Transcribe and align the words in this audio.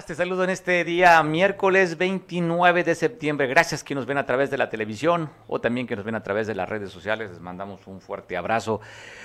estás? 0.00 0.06
Te 0.06 0.14
saludo 0.14 0.44
en 0.44 0.50
este 0.50 0.84
día 0.84 1.22
miércoles 1.22 1.98
29 1.98 2.84
de 2.84 2.94
septiembre. 2.94 3.46
Gracias 3.46 3.84
que 3.84 3.94
nos 3.94 4.06
ven 4.06 4.18
a 4.18 4.24
través 4.24 4.50
de 4.50 4.56
la 4.56 4.70
televisión 4.70 5.30
o 5.46 5.60
también 5.60 5.86
que 5.86 5.96
nos 5.96 6.04
ven 6.04 6.14
a 6.14 6.22
través 6.22 6.46
de 6.46 6.54
las 6.54 6.68
redes 6.68 6.90
sociales. 6.90 7.30
Les 7.30 7.40
mandamos 7.40 7.86
un 7.86 8.00
fuerte 8.00 8.36
abrazo. 8.36 8.80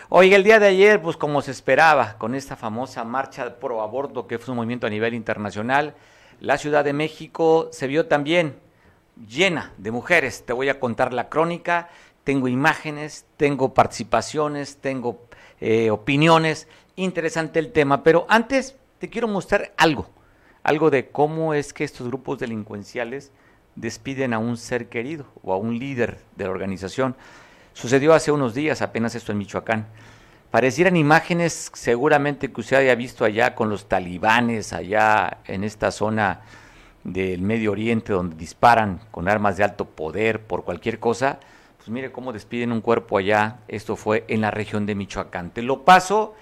Hoy, 0.10 0.34
el 0.34 0.44
día 0.44 0.60
de 0.60 0.68
ayer, 0.68 1.02
pues 1.02 1.18
como 1.18 1.42
se 1.42 1.52
esperaba, 1.52 2.18
con 2.18 2.36
esta 2.36 2.56
famosa 2.56 3.04
marcha 3.04 3.58
pro 3.58 3.82
aborto 3.82 4.28
que 4.28 4.38
fue 4.38 4.52
un 4.52 4.58
movimiento 4.58 4.88
a 4.88 4.90
nivel 4.90 5.14
internacional, 5.14 5.96
la 6.42 6.58
Ciudad 6.58 6.84
de 6.84 6.94
México 6.94 7.70
se 7.72 7.88
vio 7.88 8.08
también 8.08 8.56
llena 9.28 9.72
de 9.78 9.92
mujeres. 9.92 10.46
Te 10.46 10.54
voy 10.54 10.70
a 10.70 10.80
contar 10.80 11.14
la 11.14 11.30
crónica. 11.30 11.90
Tengo 12.24 12.48
imágenes, 12.48 13.26
tengo 13.38 13.74
participaciones, 13.74 14.78
tengo 14.78 15.26
eh, 15.62 15.90
opiniones. 15.90 16.68
Interesante 16.96 17.60
el 17.60 17.72
tema. 17.72 18.04
Pero 18.04 18.26
antes 18.30 18.76
te 19.00 19.10
quiero 19.10 19.28
mostrar 19.28 19.74
algo 19.78 20.10
algo 20.66 20.90
de 20.90 21.10
cómo 21.10 21.54
es 21.54 21.74
que 21.74 21.84
estos 21.84 22.08
grupos 22.08 22.40
delincuenciales 22.40 23.32
despiden 23.76 24.34
a 24.34 24.40
un 24.40 24.58
ser 24.58 24.90
querido 24.90 25.28
o 25.44 25.54
a 25.54 25.58
un 25.58 25.78
líder 25.78 26.18
de 26.36 26.46
la 26.46 26.50
organización. 26.50 27.16
Sucedió 27.74 28.16
hace 28.16 28.32
unos 28.32 28.56
días, 28.56 28.82
apenas 28.82 29.14
esto 29.14 29.32
en 29.32 29.38
Michoacán. 29.38 29.86
Parecieran 30.50 30.98
imágenes 30.98 31.70
seguramente 31.76 32.52
que 32.52 32.62
usted 32.62 32.78
haya 32.78 32.96
visto 32.96 33.26
allá 33.26 33.54
con 33.54 33.70
los 33.70 33.88
talibanes, 33.88 34.74
allá 34.74 35.38
en 35.46 35.64
esta 35.64 35.92
zona 35.92 36.42
del 37.04 37.44
Medio 37.44 37.72
Oriente 37.72 38.14
donde 38.14 38.36
disparan 38.36 39.02
con 39.12 39.30
armas 39.30 39.58
de 39.58 39.66
alto 39.66 39.86
poder 39.86 40.42
por 40.42 40.64
cualquier 40.64 41.00
cosa. 41.00 41.40
Pues 41.78 41.90
mire 41.90 42.12
cómo 42.12 42.34
despiden 42.34 42.72
un 42.72 42.82
cuerpo 42.82 43.20
allá. 43.20 43.60
Esto 43.68 43.96
fue 43.96 44.26
en 44.30 44.42
la 44.42 44.50
región 44.50 44.88
de 44.88 44.96
Michoacán. 44.96 45.52
Te 45.52 45.62
lo 45.62 45.86
paso 45.86 46.34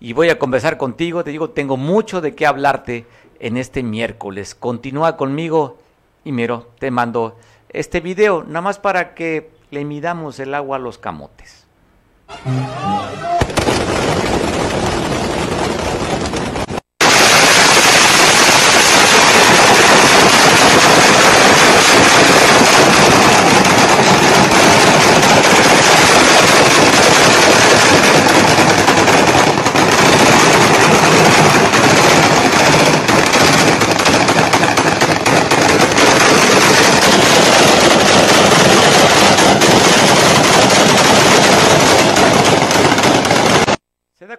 y 0.00 0.14
voy 0.14 0.30
a 0.30 0.38
conversar 0.38 0.78
contigo. 0.78 1.24
Te 1.24 1.30
digo, 1.30 1.50
tengo 1.50 1.76
mucho 1.76 2.22
de 2.22 2.34
qué 2.34 2.46
hablarte 2.46 3.04
en 3.40 3.56
este 3.56 3.82
miércoles. 3.82 4.54
Continúa 4.54 5.16
conmigo 5.16 5.78
y 6.24 6.32
miro, 6.32 6.68
te 6.78 6.90
mando 6.90 7.36
este 7.68 8.00
video, 8.00 8.44
nada 8.44 8.62
más 8.62 8.78
para 8.78 9.14
que 9.14 9.50
le 9.70 9.84
midamos 9.84 10.38
el 10.40 10.54
agua 10.54 10.76
a 10.76 10.80
los 10.80 10.98
camotes. 10.98 11.66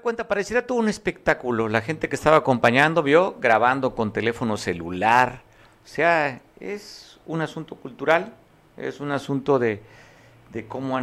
cuenta, 0.08 0.27
pareciera 0.38 0.68
todo 0.68 0.78
un 0.78 0.88
espectáculo. 0.88 1.68
La 1.68 1.82
gente 1.82 2.10
que 2.10 2.16
estaba 2.16 2.38
acompañando 2.38 3.02
vio 3.02 3.38
grabando 3.40 3.96
con 3.96 4.14
teléfono 4.14 4.56
celular. 4.56 5.42
O 5.84 5.88
sea, 5.88 6.42
es 6.60 7.20
un 7.26 7.42
asunto 7.42 7.76
cultural, 7.76 8.36
es 8.78 9.00
un 9.00 9.10
asunto 9.12 9.58
de, 9.58 9.82
de 10.52 10.68
cómo 10.68 10.96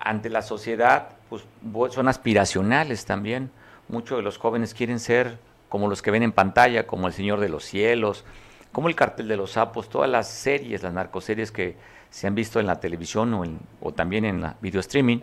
ante 0.00 0.28
la 0.28 0.42
sociedad 0.42 1.10
pues, 1.30 1.44
son 1.92 2.08
aspiracionales 2.08 3.04
también. 3.04 3.52
Muchos 3.86 4.18
de 4.18 4.24
los 4.24 4.38
jóvenes 4.38 4.74
quieren 4.74 4.98
ser 4.98 5.38
como 5.68 5.86
los 5.86 6.02
que 6.02 6.10
ven 6.10 6.24
en 6.24 6.32
pantalla, 6.32 6.84
como 6.84 7.06
El 7.06 7.12
Señor 7.12 7.38
de 7.38 7.50
los 7.50 7.64
Cielos, 7.64 8.24
como 8.72 8.88
El 8.88 8.96
Cartel 8.96 9.28
de 9.28 9.36
los 9.36 9.52
Sapos, 9.52 9.88
todas 9.88 10.10
las 10.10 10.28
series, 10.28 10.82
las 10.82 10.92
narcoseries 10.92 11.52
que 11.52 11.76
se 12.10 12.26
han 12.26 12.34
visto 12.34 12.58
en 12.58 12.66
la 12.66 12.80
televisión 12.80 13.34
o, 13.34 13.44
o 13.80 13.92
también 13.92 14.24
en 14.24 14.40
la 14.40 14.56
video 14.60 14.80
streaming 14.80 15.20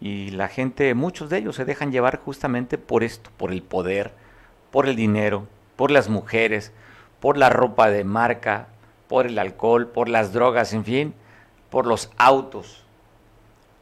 y 0.00 0.30
la 0.30 0.48
gente, 0.48 0.94
muchos 0.94 1.28
de 1.28 1.38
ellos 1.38 1.56
se 1.56 1.64
dejan 1.64 1.90
llevar 1.90 2.18
justamente 2.18 2.78
por 2.78 3.02
esto, 3.02 3.30
por 3.36 3.52
el 3.52 3.62
poder, 3.62 4.12
por 4.70 4.86
el 4.86 4.94
dinero, 4.94 5.48
por 5.76 5.90
las 5.90 6.08
mujeres, 6.08 6.72
por 7.20 7.36
la 7.36 7.50
ropa 7.50 7.90
de 7.90 8.04
marca, 8.04 8.68
por 9.08 9.26
el 9.26 9.38
alcohol, 9.38 9.88
por 9.88 10.08
las 10.08 10.32
drogas, 10.32 10.72
en 10.72 10.84
fin, 10.84 11.14
por 11.70 11.86
los 11.86 12.10
autos. 12.16 12.84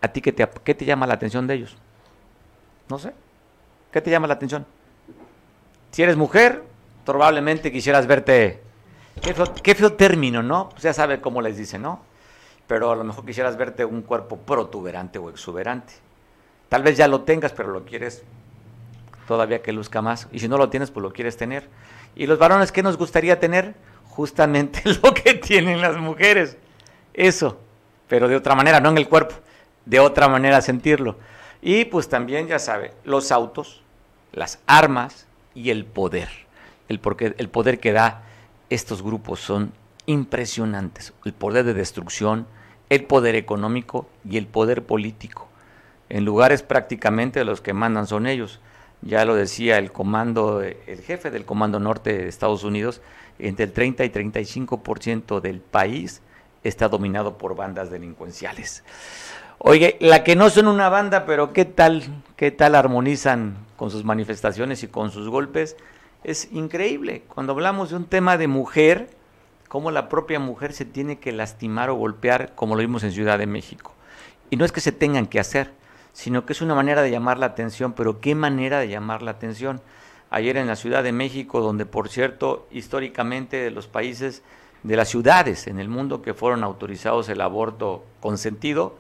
¿A 0.01 0.09
ti 0.09 0.23
qué 0.23 0.33
te, 0.33 0.49
qué 0.65 0.75
te 0.75 0.85
llama 0.85 1.07
la 1.07 1.15
atención 1.15 1.47
de 1.47 1.55
ellos? 1.55 1.77
No 2.89 2.99
sé. 2.99 3.13
¿Qué 3.91 4.01
te 4.01 4.11
llama 4.11 4.27
la 4.27 4.35
atención? 4.35 4.65
Si 5.91 6.03
eres 6.03 6.17
mujer, 6.17 6.63
probablemente 7.05 7.73
quisieras 7.73 8.07
verte... 8.07 8.63
Qué 9.23 9.33
feo, 9.33 9.47
qué 9.63 9.75
feo 9.75 9.95
término, 9.95 10.43
¿no? 10.43 10.69
Pues 10.69 10.83
ya 10.83 10.93
sabe 10.93 11.23
cómo 11.23 11.41
les 11.41 11.57
dicen, 11.57 11.81
¿no? 11.81 12.03
Pero 12.67 12.93
a 12.93 12.97
lo 12.97 13.05
mejor 13.05 13.25
quisieras 13.25 13.57
verte 13.57 13.85
un 13.85 14.03
cuerpo 14.03 14.37
protuberante 14.37 15.19
o 15.19 15.31
exuberante. 15.31 15.95
Tal 16.69 16.83
vez 16.83 16.97
ya 16.97 17.09
lo 17.09 17.23
tengas, 17.23 17.53
pero 17.53 17.71
lo 17.71 17.85
quieres 17.85 18.25
todavía 19.27 19.63
que 19.63 19.73
luzca 19.73 20.03
más. 20.03 20.29
Y 20.33 20.39
si 20.39 20.49
no 20.49 20.59
lo 20.59 20.71
tienes, 20.71 20.91
pues 20.91 21.03
lo 21.03 21.13
quieres 21.13 21.37
tener. 21.37 21.69
Y 22.15 22.27
los 22.27 22.39
varones, 22.39 22.73
¿qué 22.73 22.83
nos 22.83 22.97
gustaría 22.97 23.39
tener? 23.39 23.75
Justamente 24.09 24.83
lo 25.03 25.15
que 25.15 25.35
tienen 25.35 25.81
las 25.81 25.97
mujeres. 25.97 26.57
Eso, 27.15 27.59
pero 28.09 28.29
de 28.29 28.37
otra 28.37 28.55
manera, 28.55 28.81
no 28.81 28.91
en 28.91 28.99
el 28.99 29.09
cuerpo, 29.09 29.35
de 29.85 30.01
otra 30.01 30.29
manera 30.29 30.61
sentirlo. 30.61 31.17
Y 31.63 31.85
pues 31.87 32.09
también, 32.09 32.47
ya 32.47 32.59
sabe, 32.59 32.93
los 33.05 33.33
autos, 33.33 33.83
las 34.33 34.59
armas 34.67 35.27
y 35.55 35.71
el 35.71 35.85
poder. 35.85 36.29
El, 36.89 37.01
porque, 37.01 37.35
el 37.39 37.49
poder 37.49 37.81
que 37.81 37.93
da 37.93 38.23
estos 38.71 39.03
grupos 39.03 39.41
son 39.41 39.73
impresionantes. 40.07 41.13
El 41.25 41.33
poder 41.33 41.65
de 41.65 41.75
destrucción, 41.75 42.47
el 42.91 43.05
poder 43.05 43.35
económico 43.35 44.09
y 44.29 44.37
el 44.37 44.47
poder 44.47 44.85
político 44.85 45.46
en 46.09 46.25
lugares 46.25 46.63
prácticamente 46.63 47.45
los 47.45 47.61
que 47.61 47.73
mandan 47.73 48.07
son 48.07 48.27
ellos. 48.27 48.61
Ya 49.03 49.25
lo 49.25 49.35
decía 49.35 49.79
el 49.79 49.93
comando, 49.93 50.63
el 50.63 51.01
jefe 51.03 51.31
del 51.31 51.45
Comando 51.45 51.79
Norte 51.79 52.17
de 52.17 52.29
Estados 52.29 52.65
Unidos, 52.65 53.03
entre 53.39 53.67
el 53.67 53.73
30 53.73 54.05
y 54.05 54.11
35% 54.11 55.41
del 55.41 55.61
país 55.61 56.23
está 56.65 56.89
dominado 56.89 57.39
por 57.39 57.55
bandas 57.55 57.91
delincuenciales. 57.91 58.83
Oye, 59.59 59.97
la 60.01 60.25
que 60.25 60.37
no 60.37 60.51
son 60.51 60.67
una 60.69 60.89
banda, 60.89 61.25
pero 61.25 61.53
qué 61.53 61.65
tal, 61.65 62.03
qué 62.37 62.51
tal 62.51 62.75
armonizan 62.75 63.57
con 63.77 63.91
sus 63.91 64.05
manifestaciones 64.05 64.83
y 64.83 64.89
con 64.89 65.11
sus 65.11 65.29
golpes, 65.29 65.77
es 66.25 66.53
increíble. 66.53 67.23
Cuando 67.29 67.53
hablamos 67.53 67.91
de 67.91 67.97
un 67.97 68.05
tema 68.05 68.37
de 68.37 68.49
mujer, 68.49 69.09
cómo 69.69 69.91
la 69.91 70.09
propia 70.09 70.41
mujer 70.41 70.73
se 70.73 70.85
tiene 70.85 71.19
que 71.19 71.33
lastimar 71.33 71.89
o 71.89 71.95
golpear, 71.95 72.55
como 72.55 72.75
lo 72.75 72.81
vimos 72.81 73.05
en 73.05 73.13
Ciudad 73.13 73.39
de 73.39 73.47
México. 73.47 73.95
Y 74.51 74.57
no 74.57 74.65
es 74.65 74.73
que 74.73 74.81
se 74.81 74.93
tengan 74.93 75.27
que 75.27 75.41
hacer, 75.41 75.73
sino 76.17 76.47
que 76.47 76.55
es 76.55 76.63
una 76.63 76.75
manera 76.75 77.03
de 77.03 77.11
llamar 77.11 77.39
la 77.39 77.45
atención, 77.45 77.93
pero 77.93 78.23
qué 78.23 78.35
manera 78.35 78.79
de 78.79 78.89
llamar 78.89 79.21
la 79.21 79.33
atención. 79.33 79.83
Ayer 80.31 80.57
en 80.57 80.67
la 80.67 80.75
Ciudad 80.75 81.03
de 81.03 81.13
México, 81.13 81.61
donde 81.61 81.85
por 81.85 82.09
cierto, 82.09 82.67
históricamente 82.71 83.59
de 83.59 83.71
los 83.71 83.87
países, 83.87 84.43
de 84.83 84.97
las 84.97 85.11
ciudades 85.11 85.67
en 85.67 85.79
el 85.79 85.91
mundo 85.91 86.23
que 86.23 86.33
fueron 86.33 86.65
autorizados 86.65 87.29
el 87.29 87.43
aborto 87.43 88.03
consentido, 88.21 88.97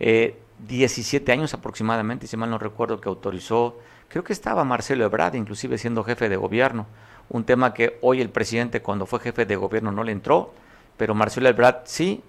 eh, 0.00 0.36
17 0.66 1.30
años 1.30 1.54
aproximadamente, 1.54 2.26
si 2.26 2.36
mal 2.36 2.50
no 2.50 2.58
recuerdo, 2.58 3.00
que 3.00 3.08
autorizó, 3.08 3.78
creo 4.08 4.24
que 4.24 4.32
estaba 4.32 4.64
Marcelo 4.64 5.04
Ebrard, 5.04 5.36
inclusive 5.36 5.78
siendo 5.78 6.02
jefe 6.02 6.28
de 6.28 6.36
gobierno, 6.36 6.86
un 7.28 7.44
tema 7.44 7.72
que 7.72 8.00
hoy 8.02 8.20
el 8.20 8.30
presidente 8.30 8.82
cuando 8.82 9.06
fue 9.06 9.20
jefe 9.20 9.46
de 9.46 9.54
gobierno 9.54 9.92
no 9.92 10.02
le 10.02 10.10
entró, 10.10 10.52
pero 10.96 11.14
Marcelo 11.14 11.48
Ebrard 11.48 11.82
sí 11.84 12.20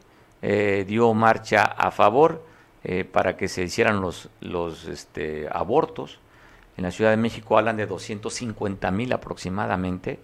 eh, 0.44 0.85
dio 0.88 1.12
marcha 1.16 1.64
a 1.64 1.90
favor 1.90 2.53
eh, 2.84 3.06
para 3.06 3.38
que 3.38 3.47
se 3.47 3.64
hicieran 3.64 4.02
los, 4.02 4.30
los 4.41 4.85
este, 4.88 5.47
abortos. 5.52 6.20
En 6.76 6.84
la 6.84 6.91
Ciudad 6.91 7.12
de 7.12 7.18
México 7.18 7.58
hablan 7.58 7.78
de 7.78 7.85
250 7.85 8.91
mil 8.91 9.14
aproximadamente 9.14 10.20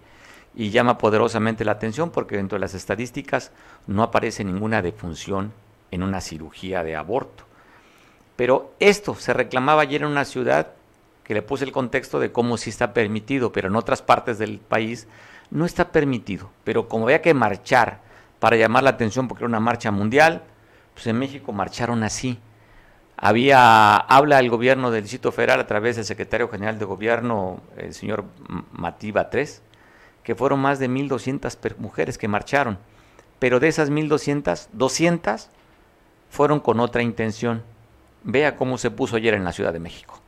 y 0.54 0.70
llama 0.70 0.98
poderosamente 0.98 1.64
la 1.64 1.72
atención 1.72 2.10
porque 2.10 2.36
dentro 2.36 2.56
de 2.56 2.60
las 2.60 2.74
estadísticas 2.74 3.52
no 3.86 4.02
aparece 4.02 4.44
ninguna 4.44 4.82
defunción 4.82 5.52
en 5.90 6.02
una 6.02 6.20
cirugía 6.20 6.82
de 6.82 6.96
aborto. 6.96 7.44
Pero 8.36 8.74
esto 8.80 9.14
se 9.14 9.32
reclamaba 9.32 9.82
ayer 9.82 10.02
en 10.02 10.08
una 10.08 10.24
ciudad 10.24 10.72
que 11.24 11.34
le 11.34 11.42
puse 11.42 11.64
el 11.64 11.72
contexto 11.72 12.18
de 12.18 12.32
cómo 12.32 12.56
sí 12.56 12.70
está 12.70 12.92
permitido, 12.92 13.52
pero 13.52 13.68
en 13.68 13.76
otras 13.76 14.02
partes 14.02 14.38
del 14.38 14.58
país 14.58 15.06
no 15.50 15.64
está 15.64 15.92
permitido. 15.92 16.50
Pero 16.64 16.88
como 16.88 17.04
había 17.04 17.22
que 17.22 17.34
marchar 17.34 18.00
para 18.38 18.56
llamar 18.56 18.82
la 18.82 18.90
atención 18.90 19.28
porque 19.28 19.44
era 19.44 19.48
una 19.48 19.60
marcha 19.60 19.90
mundial, 19.90 20.42
pues 20.94 21.06
en 21.06 21.18
México 21.18 21.52
marcharon 21.52 22.02
así 22.02 22.38
había, 23.20 23.96
habla 23.96 24.38
el 24.38 24.48
gobierno 24.48 24.90
del 24.90 25.02
Distrito 25.02 25.30
Federal 25.30 25.60
a 25.60 25.66
través 25.66 25.96
del 25.96 26.06
secretario 26.06 26.48
general 26.48 26.78
de 26.78 26.86
gobierno, 26.86 27.60
el 27.76 27.92
señor 27.92 28.24
Mativa 28.72 29.28
III, 29.30 29.46
que 30.22 30.34
fueron 30.34 30.60
más 30.60 30.78
de 30.78 30.88
1.200 30.88 31.76
mujeres 31.76 32.16
que 32.16 32.28
marcharon, 32.28 32.78
pero 33.38 33.60
de 33.60 33.68
esas 33.68 33.90
1.200, 33.90 34.68
200 34.72 35.50
fueron 36.30 36.60
con 36.60 36.80
otra 36.80 37.02
intención. 37.02 37.62
Vea 38.22 38.56
cómo 38.56 38.78
se 38.78 38.90
puso 38.90 39.16
ayer 39.16 39.34
en 39.34 39.44
la 39.44 39.52
Ciudad 39.52 39.74
de 39.74 39.80
México. 39.80 40.20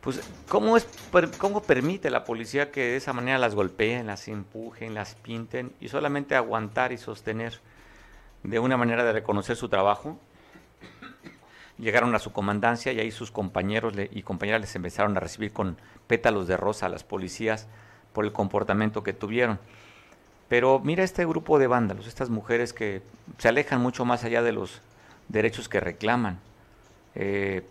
Pues, 0.00 0.20
¿cómo, 0.48 0.78
es, 0.78 0.88
¿cómo 1.36 1.62
permite 1.62 2.08
la 2.08 2.24
policía 2.24 2.70
que 2.70 2.80
de 2.80 2.96
esa 2.96 3.12
manera 3.12 3.38
las 3.38 3.54
golpeen, 3.54 4.06
las 4.06 4.28
empujen, 4.28 4.94
las 4.94 5.14
pinten 5.14 5.72
y 5.78 5.88
solamente 5.88 6.34
aguantar 6.34 6.92
y 6.92 6.98
sostener 6.98 7.60
de 8.42 8.58
una 8.58 8.78
manera 8.78 9.04
de 9.04 9.12
reconocer 9.12 9.56
su 9.56 9.68
trabajo? 9.68 10.18
Llegaron 11.76 12.14
a 12.14 12.18
su 12.18 12.32
comandancia 12.32 12.92
y 12.92 13.00
ahí 13.00 13.10
sus 13.10 13.30
compañeros 13.30 13.94
y 14.10 14.22
compañeras 14.22 14.62
les 14.62 14.74
empezaron 14.74 15.16
a 15.16 15.20
recibir 15.20 15.52
con 15.52 15.76
pétalos 16.06 16.46
de 16.46 16.56
rosa 16.56 16.86
a 16.86 16.88
las 16.90 17.04
policías 17.04 17.68
por 18.14 18.24
el 18.24 18.32
comportamiento 18.32 19.02
que 19.02 19.12
tuvieron. 19.12 19.58
Pero 20.48 20.80
mira 20.80 21.04
este 21.04 21.26
grupo 21.26 21.58
de 21.58 21.66
vándalos, 21.66 22.06
estas 22.06 22.30
mujeres 22.30 22.72
que 22.72 23.02
se 23.38 23.48
alejan 23.48 23.80
mucho 23.80 24.04
más 24.04 24.24
allá 24.24 24.42
de 24.42 24.52
los 24.52 24.80
derechos 25.28 25.68
que 25.68 25.78
reclaman. 25.78 26.40
Eh, 27.14 27.62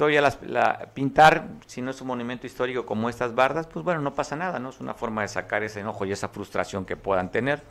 todavía 0.00 0.88
pintar, 0.94 1.46
si 1.66 1.82
no 1.82 1.90
es 1.90 2.00
un 2.00 2.08
monumento 2.08 2.46
histórico 2.46 2.86
como 2.86 3.08
estas 3.08 3.34
bardas, 3.34 3.66
pues 3.66 3.84
bueno, 3.84 4.00
no 4.00 4.14
pasa 4.14 4.34
nada, 4.34 4.58
¿no? 4.58 4.70
Es 4.70 4.80
una 4.80 4.94
forma 4.94 5.22
de 5.22 5.28
sacar 5.28 5.62
ese 5.62 5.80
enojo 5.80 6.04
y 6.04 6.12
esa 6.12 6.28
frustración 6.28 6.84
que 6.84 6.96
puedan 6.96 7.30
tener. 7.30 7.62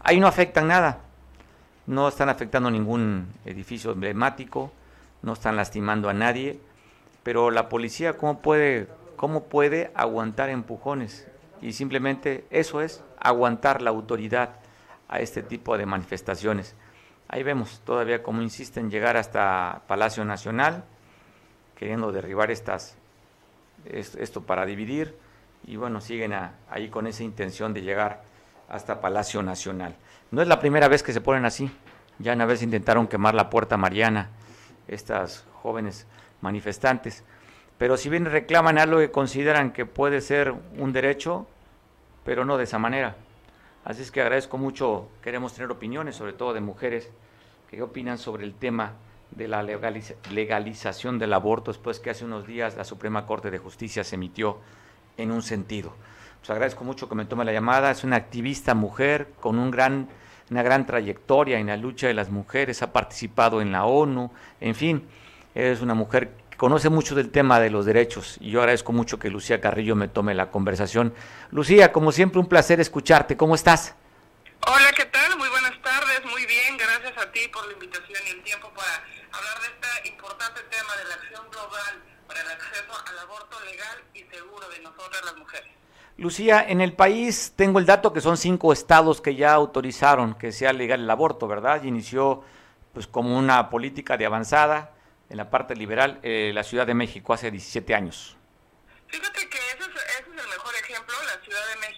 Ahí 0.00 0.20
no 0.20 0.26
afectan 0.26 0.68
nada, 0.68 1.00
no 1.86 2.08
están 2.08 2.28
afectando 2.28 2.70
ningún 2.70 3.28
edificio 3.44 3.92
emblemático, 3.92 4.72
no 5.22 5.32
están 5.32 5.56
lastimando 5.56 6.08
a 6.08 6.14
nadie, 6.14 6.60
pero 7.22 7.50
la 7.50 7.68
policía, 7.68 8.16
¿cómo 8.16 8.40
puede 8.40 8.88
¿Cómo 9.16 9.44
puede 9.44 9.90
aguantar 9.94 10.50
empujones? 10.50 11.26
Y 11.62 11.72
simplemente 11.72 12.44
eso 12.50 12.82
es 12.82 13.02
aguantar 13.18 13.80
la 13.80 13.88
autoridad 13.88 14.56
a 15.08 15.20
este 15.20 15.42
tipo 15.42 15.78
de 15.78 15.86
manifestaciones. 15.86 16.76
Ahí 17.26 17.42
vemos 17.42 17.80
todavía 17.84 18.22
cómo 18.22 18.42
insisten 18.42 18.84
en 18.84 18.90
llegar 18.90 19.16
hasta 19.16 19.82
Palacio 19.88 20.24
Nacional, 20.26 20.84
queriendo 21.76 22.10
derribar 22.12 22.50
estas, 22.50 22.96
esto 23.84 24.42
para 24.42 24.66
dividir, 24.66 25.14
y 25.66 25.76
bueno, 25.76 26.00
siguen 26.00 26.32
ahí 26.70 26.88
con 26.88 27.06
esa 27.06 27.22
intención 27.22 27.74
de 27.74 27.82
llegar 27.82 28.22
hasta 28.68 29.00
Palacio 29.00 29.42
Nacional. 29.42 29.94
No 30.30 30.42
es 30.42 30.48
la 30.48 30.60
primera 30.60 30.88
vez 30.88 31.02
que 31.02 31.12
se 31.12 31.20
ponen 31.20 31.44
así, 31.44 31.70
ya 32.18 32.32
una 32.32 32.46
vez 32.46 32.62
intentaron 32.62 33.06
quemar 33.06 33.34
la 33.34 33.50
puerta 33.50 33.76
Mariana, 33.76 34.30
estas 34.88 35.44
jóvenes 35.62 36.06
manifestantes. 36.40 37.24
Pero 37.78 37.96
si 37.96 38.08
bien 38.08 38.24
reclaman 38.24 38.78
algo 38.78 38.98
que 38.98 39.10
consideran 39.10 39.72
que 39.72 39.84
puede 39.84 40.20
ser 40.20 40.54
un 40.78 40.92
derecho, 40.92 41.46
pero 42.24 42.44
no 42.44 42.56
de 42.56 42.64
esa 42.64 42.78
manera. 42.78 43.16
Así 43.84 44.02
es 44.02 44.10
que 44.10 44.20
agradezco 44.20 44.58
mucho, 44.58 45.08
queremos 45.22 45.52
tener 45.52 45.70
opiniones, 45.70 46.16
sobre 46.16 46.32
todo 46.32 46.54
de 46.54 46.60
mujeres, 46.60 47.10
que 47.70 47.82
opinan 47.82 48.18
sobre 48.18 48.44
el 48.44 48.54
tema 48.54 48.94
de 49.30 49.48
la 49.48 49.62
legalización 49.62 51.18
del 51.18 51.32
aborto 51.32 51.72
después 51.72 52.00
que 52.00 52.10
hace 52.10 52.24
unos 52.24 52.46
días 52.46 52.76
la 52.76 52.84
Suprema 52.84 53.26
Corte 53.26 53.50
de 53.50 53.58
Justicia 53.58 54.04
se 54.04 54.14
emitió 54.14 54.58
en 55.16 55.30
un 55.30 55.42
sentido. 55.42 55.94
Pues 56.38 56.50
agradezco 56.50 56.84
mucho 56.84 57.08
que 57.08 57.14
me 57.14 57.24
tome 57.24 57.44
la 57.44 57.52
llamada, 57.52 57.90
es 57.90 58.04
una 58.04 58.16
activista 58.16 58.74
mujer 58.74 59.32
con 59.40 59.58
un 59.58 59.70
gran, 59.70 60.08
una 60.50 60.62
gran 60.62 60.86
trayectoria 60.86 61.58
en 61.58 61.66
la 61.66 61.76
lucha 61.76 62.06
de 62.06 62.14
las 62.14 62.30
mujeres, 62.30 62.82
ha 62.82 62.92
participado 62.92 63.60
en 63.60 63.72
la 63.72 63.84
ONU, 63.84 64.30
en 64.60 64.74
fin, 64.74 65.06
es 65.54 65.80
una 65.80 65.94
mujer 65.94 66.30
conoce 66.56 66.88
mucho 66.88 67.14
del 67.14 67.30
tema 67.30 67.60
de 67.60 67.70
los 67.70 67.84
derechos 67.84 68.38
y 68.40 68.50
yo 68.50 68.60
agradezco 68.60 68.92
mucho 68.92 69.18
que 69.18 69.30
Lucía 69.30 69.60
Carrillo 69.60 69.94
me 69.94 70.08
tome 70.08 70.34
la 70.34 70.50
conversación. 70.50 71.14
Lucía, 71.50 71.92
como 71.92 72.12
siempre, 72.12 72.40
un 72.40 72.46
placer 72.46 72.80
escucharte. 72.80 73.36
¿Cómo 73.36 73.54
estás? 73.54 73.94
Hola, 74.66 74.90
¿qué 74.96 75.04
tal? 75.04 75.36
Muy 75.36 75.48
buenas 75.48 75.80
tardes, 75.82 76.24
muy 76.24 76.46
bien. 76.46 76.76
Gracias 76.78 77.15
a 77.26 77.32
ti 77.32 77.48
por 77.48 77.66
la 77.66 77.72
invitación 77.72 78.22
y 78.26 78.30
el 78.30 78.42
tiempo 78.42 78.70
para 78.70 79.04
hablar 79.32 79.60
de 79.60 79.66
este 79.66 80.08
importante 80.08 80.60
tema 80.70 80.96
de 80.96 81.04
la 81.08 81.14
acción 81.14 81.50
global 81.50 82.02
para 82.26 82.40
el 82.40 82.48
acceso 82.48 82.92
al 83.08 83.18
aborto 83.18 83.60
legal 83.64 84.04
y 84.14 84.22
seguro 84.24 84.68
de 84.68 84.80
nosotras 84.80 85.24
las 85.24 85.36
mujeres. 85.36 85.70
Lucía, 86.18 86.64
en 86.66 86.80
el 86.80 86.92
país 86.94 87.52
tengo 87.56 87.78
el 87.78 87.86
dato 87.86 88.12
que 88.12 88.20
son 88.20 88.36
cinco 88.36 88.72
estados 88.72 89.20
que 89.20 89.34
ya 89.34 89.52
autorizaron 89.52 90.34
que 90.34 90.52
sea 90.52 90.72
legal 90.72 91.00
el 91.00 91.10
aborto, 91.10 91.46
¿verdad? 91.46 91.82
Y 91.82 91.88
inició 91.88 92.44
pues 92.94 93.06
como 93.06 93.36
una 93.36 93.68
política 93.68 94.16
de 94.16 94.24
avanzada 94.24 94.92
en 95.28 95.36
la 95.36 95.50
parte 95.50 95.74
liberal 95.74 96.20
eh, 96.22 96.52
la 96.54 96.62
Ciudad 96.62 96.86
de 96.86 96.94
México 96.94 97.34
hace 97.34 97.50
17 97.50 97.94
años. 97.94 98.36
Fíjate 99.08 99.48
que 99.48 99.58
ese 99.58 99.90
es, 99.90 100.26
el 100.26 100.48
mejor 100.48 100.74
ejemplo, 100.74 101.14
la 101.26 101.44
Ciudad 101.44 101.60
de 101.74 101.76
México, 101.80 101.95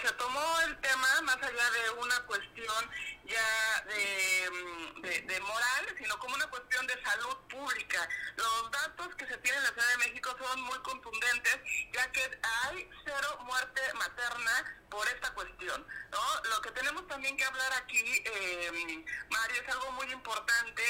se 0.00 0.12
tomó 0.12 0.60
el 0.60 0.80
tema 0.80 1.22
más 1.22 1.36
allá 1.36 1.70
de 1.70 1.90
una 1.90 2.20
cuestión 2.26 2.90
ya 3.24 3.80
de, 3.86 4.50
mm, 4.50 5.02
de, 5.02 5.40
moral, 5.40 5.94
sino 5.98 6.18
como 6.18 6.34
una 6.34 6.46
cuestión 6.48 6.86
de 6.86 7.02
salud 7.02 7.36
pública. 7.48 8.08
Los 8.36 8.70
datos 8.70 9.14
que 9.16 9.26
se 9.26 9.38
tienen 9.38 9.58
en 9.60 9.64
la 9.64 9.72
Ciudad 9.72 9.88
de 9.88 9.96
México 9.98 10.36
son 10.38 10.60
muy 10.62 10.78
contundentes, 10.80 11.58
ya 11.92 12.10
que 12.12 12.40
hay 12.42 12.90
cero 13.04 13.38
muerte 13.44 13.80
materna 13.94 14.84
por 14.90 15.06
esta 15.08 15.32
cuestión. 15.34 15.86
¿no? 16.10 16.50
Lo 16.50 16.60
que 16.62 16.70
tenemos 16.72 17.06
también 17.06 17.36
que 17.36 17.44
hablar 17.44 17.72
aquí, 17.74 18.22
eh, 18.24 19.04
Mario, 19.30 19.62
es 19.62 19.68
algo 19.68 19.92
muy 19.92 20.10
importante 20.12 20.82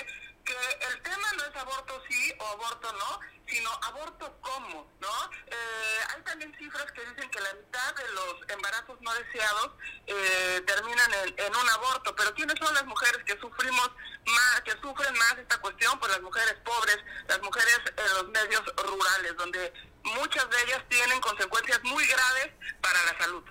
que 0.45 0.87
el 0.91 1.03
tema 1.03 1.33
no 1.37 1.45
es 1.45 1.57
aborto 1.57 2.03
sí 2.09 2.35
o 2.39 2.47
aborto 2.47 2.93
no, 2.93 3.21
sino 3.53 3.71
aborto 3.83 4.35
cómo, 4.41 4.87
¿no? 5.01 5.15
Eh, 5.47 6.01
hay 6.15 6.23
también 6.23 6.55
cifras 6.57 6.91
que 6.93 7.05
dicen 7.05 7.29
que 7.31 7.41
la 7.41 7.53
mitad 7.53 7.95
de 7.95 8.09
los 8.15 8.49
embarazos 8.49 8.99
no 9.03 9.13
deseados 9.15 9.73
eh, 10.07 10.63
terminan 10.67 11.11
en, 11.37 11.55
un 11.55 11.69
aborto, 11.69 12.17
pero 12.17 12.33
¿quiénes 12.35 12.59
son 12.59 12.73
las 12.75 12.87
mujeres 12.87 13.23
que 13.25 13.39
sufrimos 13.39 13.91
más, 14.25 14.61
que 14.63 14.73
sufren 14.81 15.13
más 15.19 15.37
esta 15.39 15.59
cuestión? 15.59 15.99
Pues 15.99 16.13
las 16.13 16.23
mujeres 16.23 16.55
pobres, 16.65 16.99
las 17.29 17.43
mujeres 17.43 17.81
en 17.87 18.15
los 18.15 18.29
medios 18.29 18.63
rurales, 18.77 19.37
donde 19.37 19.73
muchas 20.03 20.49
de 20.49 20.57
ellas 20.63 20.83
tienen 20.89 21.21
consecuencias 21.21 21.81
muy 21.85 22.07
graves 22.07 22.49
para 22.81 23.05
la 23.05 23.19
salud. 23.19 23.45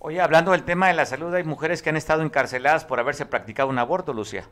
Oye, 0.00 0.20
hablando 0.20 0.50
del 0.52 0.64
tema 0.64 0.88
de 0.88 0.94
la 0.94 1.06
salud, 1.06 1.32
hay 1.34 1.44
mujeres 1.44 1.82
que 1.82 1.90
han 1.90 1.96
estado 1.96 2.22
encarceladas 2.22 2.84
por 2.84 2.98
haberse 2.98 3.26
practicado 3.26 3.68
un 3.68 3.78
aborto, 3.78 4.12
Lucia. 4.12 4.48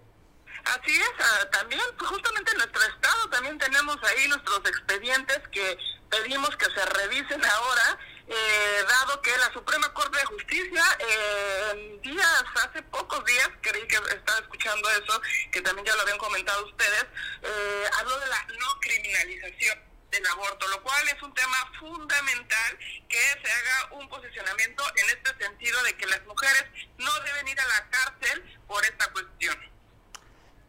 Así 0.64 0.96
es, 0.96 1.12
ah, 1.18 1.50
también 1.50 1.82
pues, 1.98 2.10
justamente 2.10 2.50
en 2.52 2.58
nuestro 2.58 2.82
estado 2.82 3.28
también 3.28 3.58
tenemos 3.58 3.96
ahí 4.02 4.28
nuestros 4.28 4.60
expedientes 4.64 5.40
que 5.52 5.78
pedimos 6.10 6.56
que 6.56 6.64
se 6.66 6.86
revisen 6.86 7.44
ahora, 7.44 7.98
eh, 8.26 8.84
dado 8.88 9.20
que 9.20 9.36
la 9.36 9.52
Suprema 9.52 9.92
Corte 9.92 10.18
de 10.18 10.24
Justicia 10.24 10.82
eh, 11.00 12.00
días, 12.02 12.44
hace 12.62 12.82
pocos 12.84 13.22
días, 13.26 13.50
creí 13.60 13.86
que 13.86 13.96
estaba 13.96 14.38
escuchando 14.38 14.88
eso, 14.90 15.20
que 15.52 15.60
también 15.60 15.86
ya 15.86 15.94
lo 15.96 16.02
habían 16.02 16.18
comentado 16.18 16.64
ustedes, 16.64 17.06
eh, 17.42 17.90
habló 17.98 18.18
de 18.20 18.26
la 18.26 18.46
no 18.58 18.80
criminalización 18.80 19.78
del 20.10 20.26
aborto, 20.26 20.66
lo 20.68 20.82
cual 20.82 21.08
es 21.08 21.22
un 21.22 21.34
tema 21.34 21.72
fundamental 21.78 22.78
que 23.08 23.18
se 23.18 23.52
haga 23.52 23.94
un 23.94 24.08
posicionamiento 24.08 24.84
en 24.96 25.10
este 25.10 25.44
sentido 25.44 25.82
de 25.82 25.96
que 25.96 26.06
las 26.06 26.24
mujeres 26.24 26.64
no 26.98 27.12
deben 27.20 27.48
ir 27.48 27.60
a 27.60 27.66
la 27.66 27.90
cárcel. 27.90 28.13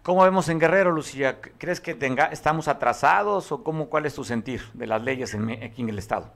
¿Cómo 0.06 0.24
vemos 0.24 0.50
en 0.50 0.60
Guerrero, 0.60 0.92
Lucía? 0.92 1.42
¿Crees 1.42 1.82
que 1.82 1.96
tenga, 1.96 2.28
estamos 2.28 2.68
atrasados 2.68 3.52
o 3.52 3.64
cómo, 3.64 3.90
cuál 3.90 4.06
es 4.06 4.14
tu 4.14 4.24
sentir 4.24 4.62
de 4.74 4.86
las 4.86 5.02
leyes 5.02 5.34
en, 5.34 5.50
aquí 5.64 5.82
en 5.82 5.90
el 5.90 5.98
Estado? 5.98 6.32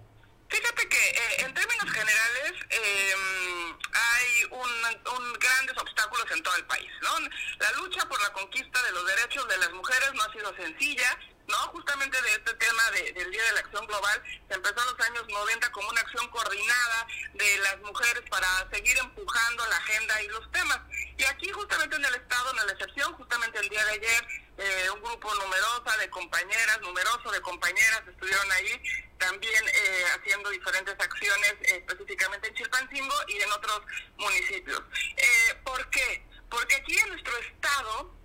Fíjate 0.47 0.89
que 0.89 0.97
eh, 0.97 1.45
en 1.45 1.53
términos 1.53 1.85
generales 1.91 2.53
em, 2.71 3.77
hay 3.93 4.43
un, 4.49 5.33
grandes 5.39 5.77
obstáculos 5.77 6.25
en 6.35 6.41
todo 6.41 6.55
el 6.55 6.65
país. 6.65 6.89
¿no? 7.03 7.29
La 7.59 7.71
lucha 7.73 8.09
por 8.09 8.19
la 8.23 8.33
conquista 8.33 8.81
de 8.81 8.91
los 8.91 9.05
derechos 9.05 9.47
de 9.47 9.57
las 9.59 9.71
mujeres 9.73 10.13
no 10.15 10.23
ha 10.23 10.33
sido 10.33 10.55
sencilla. 10.55 11.19
¿no? 11.47 11.57
Justamente 11.69 12.19
de 12.23 12.29
este 12.29 12.53
tema 12.55 12.83
del 12.91 13.31
Día 13.31 13.43
de 13.43 13.53
la 13.53 13.59
Acción 13.59 13.85
Global 13.85 14.23
se 14.47 14.55
empezó 14.55 14.81
en 14.81 14.97
los 14.97 15.07
años 15.07 15.25
90 15.29 15.71
como 15.71 15.89
una 15.89 16.01
acción 16.01 16.27
coordinada 16.29 17.07
de 17.33 17.57
las 17.59 17.77
mujeres 17.81 18.23
para 18.31 18.47
seguir 18.71 18.97
empujando 18.97 19.63
la 19.67 19.77
agenda 19.77 20.23
y 20.23 20.27
los 20.29 20.51
temas. 20.51 20.79
Y 21.19 21.25
aquí 21.25 21.49
justamente 21.51 21.97
en 21.97 22.05
el 22.05 22.15
Estado, 22.15 22.49
en 22.51 22.65
la 22.65 22.71
excepción, 22.71 23.13
justamente 23.15 23.59
el 23.59 23.67
día 23.67 23.83
de 23.83 23.91
ayer, 23.91 24.27
eh, 24.57 24.89
un 24.89 25.01
grupo 25.03 25.35
numeroso 25.35 25.83
de 25.99 26.09
compañeras, 26.09 26.79
numeroso 26.79 27.29
de 27.29 27.41
compañeras 27.41 28.03
estuvieron 28.07 28.49
ahí, 28.53 28.81
también 29.17 29.67
eh, 29.67 30.05
haciendo 30.15 30.49
diferentes 30.49 30.95
acciones 30.97 31.55
específicamente 31.61 32.47
en 32.47 32.55
Chilpancingo 32.55 33.15
y 33.27 33.35
en 33.41 33.51
otros 33.51 33.81
municipios. 34.15 34.81
Eh, 35.17 35.55
¿Por 35.65 35.89
qué? 35.89 36.25
Porque 36.49 36.75
aquí 36.75 36.97
en 36.97 37.09
nuestro 37.09 37.37
Estado 37.37 38.15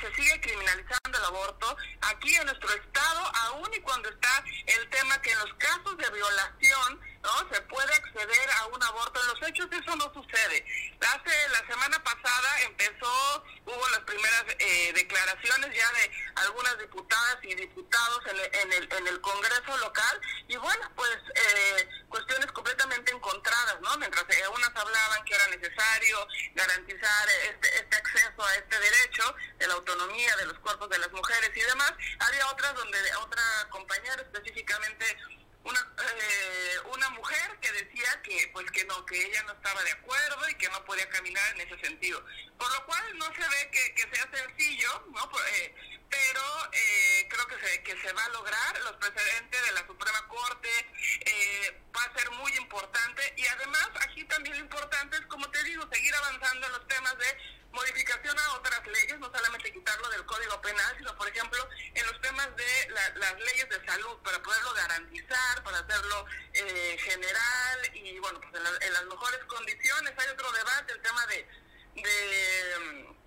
se 0.00 0.14
sigue 0.14 0.40
criminalizando 0.40 1.18
el 1.18 1.24
aborto. 1.26 1.76
Aquí 2.00 2.34
en 2.34 2.46
nuestro 2.46 2.72
estado, 2.72 3.20
aún 3.44 3.68
y 3.74 3.80
cuando 3.80 4.08
está 4.08 4.42
el 4.66 4.88
tema 4.88 5.20
que 5.20 5.30
en 5.30 5.38
los 5.40 5.54
casos 5.54 5.96
de 5.98 6.10
violación 6.10 7.00
¿no? 7.22 7.54
Se 7.54 7.60
puede 7.62 7.94
acceder 7.94 8.50
a 8.58 8.66
un 8.66 8.82
aborto. 8.82 9.20
En 9.20 9.26
los 9.28 9.48
hechos 9.48 9.68
eso 9.70 9.96
no 9.96 10.12
sucede. 10.12 10.64
Hace 11.00 11.48
la 11.50 11.66
semana 11.66 12.02
pasada 12.02 12.60
empezó, 12.62 13.44
hubo 13.64 13.88
las 13.90 14.00
primeras 14.00 14.44
eh, 14.58 14.92
declaraciones 14.94 15.74
ya 15.74 15.90
de 15.92 16.10
algunas 16.36 16.78
diputadas 16.78 17.38
y 17.42 17.54
diputados 17.54 18.20
en 18.26 18.38
el, 18.38 18.54
en 18.54 18.72
el, 18.72 18.92
en 18.92 19.06
el 19.06 19.20
Congreso 19.20 19.76
local 19.78 20.20
y 20.48 20.56
bueno, 20.56 20.90
pues 20.96 21.16
eh, 21.34 21.88
cuestiones 22.08 22.50
completamente 22.52 23.12
encontradas, 23.12 23.80
¿no? 23.80 23.96
Mientras 23.98 24.24
eh, 24.28 24.48
unas 24.48 24.70
hablaban 24.74 25.24
que 25.24 25.34
era 25.34 25.46
necesario 25.48 26.26
garantizar 26.54 27.28
este, 27.44 27.76
este 27.76 27.96
acceso 27.96 28.44
a 28.44 28.54
este 28.56 28.78
derecho 28.78 29.34
de 29.58 29.66
la 29.68 29.74
autonomía 29.74 30.36
de 30.36 30.46
los 30.46 30.58
cuerpos 30.58 30.88
de 30.88 30.98
las 30.98 31.10
mujeres 31.12 31.50
y 31.54 31.60
demás, 31.60 31.92
había 32.18 32.46
otras 32.48 32.74
donde 32.74 32.98
otra 33.16 33.42
compañera 33.70 34.22
específicamente 34.22 35.16
una 35.64 35.80
eh, 35.80 36.78
una 36.92 37.10
mujer 37.10 37.58
que 37.60 37.72
decía 37.72 38.22
que 38.22 38.50
pues 38.52 38.70
que 38.70 38.84
no 38.84 39.04
que 39.06 39.24
ella 39.24 39.42
no 39.44 39.52
estaba 39.52 39.82
de 39.82 39.92
acuerdo 39.92 40.48
y 40.48 40.54
que 40.54 40.68
no 40.68 40.84
podía 40.84 41.08
caminar 41.08 41.52
en 41.54 41.60
ese 41.62 41.78
sentido. 41.78 42.24
Por 42.58 42.70
lo 42.72 42.86
cual 42.86 43.18
no 43.18 43.26
se 43.26 43.40
ve 43.40 43.70
que, 43.70 43.94
que 43.94 44.14
sea 44.14 44.28
sencillo 44.30 45.06
no 45.12 45.30
eh, 45.54 45.74
pero 46.12 46.42
eh, 46.72 47.26
creo 47.28 47.46
que 47.48 47.66
se 47.66 47.82
que 47.82 48.00
se 48.00 48.12
va 48.12 48.24
a 48.24 48.28
lograr 48.28 48.80
los 48.82 48.92
precedentes 48.92 49.66
de 49.66 49.72
la 49.72 49.86
Suprema 49.86 50.28
Corte 50.28 50.68
eh, 51.24 51.82
va 51.96 52.04
a 52.04 52.18
ser 52.18 52.30
muy 52.32 52.52
importante 52.56 53.34
y 53.36 53.46
además 53.46 53.88
aquí 54.00 54.24
también 54.24 54.56
lo 54.56 54.62
importante 54.62 55.16
es 55.16 55.26
como 55.26 55.50
te 55.50 55.62
digo 55.64 55.88
seguir 55.90 56.14
avanzando 56.14 56.66
en 56.66 56.72
los 56.72 56.86
temas 56.86 57.16
de 57.18 57.62
modificación 57.72 58.38
a 58.38 58.52
otras 58.56 58.86
leyes, 58.86 59.18
no 59.18 59.32
solamente 59.32 59.72
quitarlo 59.72 60.06
del 60.10 60.26
Código 60.26 60.60
Penal, 60.60 60.94
sino, 60.98 61.16
por 61.16 61.26
ejemplo, 61.26 61.66
en 61.94 62.06
los 62.06 62.20
temas 62.20 62.48
de 62.54 62.90
las 63.16 63.34
leyes 63.40 63.66
de 63.70 63.86
salud, 63.86 64.18
para 64.22 64.42
poderlo 64.42 64.74
garantizar, 64.74 65.62
para 65.64 65.78
hacerlo 65.78 66.26
eh, 66.52 66.98
general 67.00 67.90
y, 67.94 68.18
bueno, 68.18 68.40
pues 68.40 68.62
en, 68.82 68.92
las 68.92 69.04
mejores 69.06 69.42
condiciones. 69.46 70.12
Hay 70.18 70.28
otro 70.28 70.52
debate, 70.52 70.92
el 70.92 71.02
tema 71.02 71.26
de... 71.26 71.48
de 71.94 73.21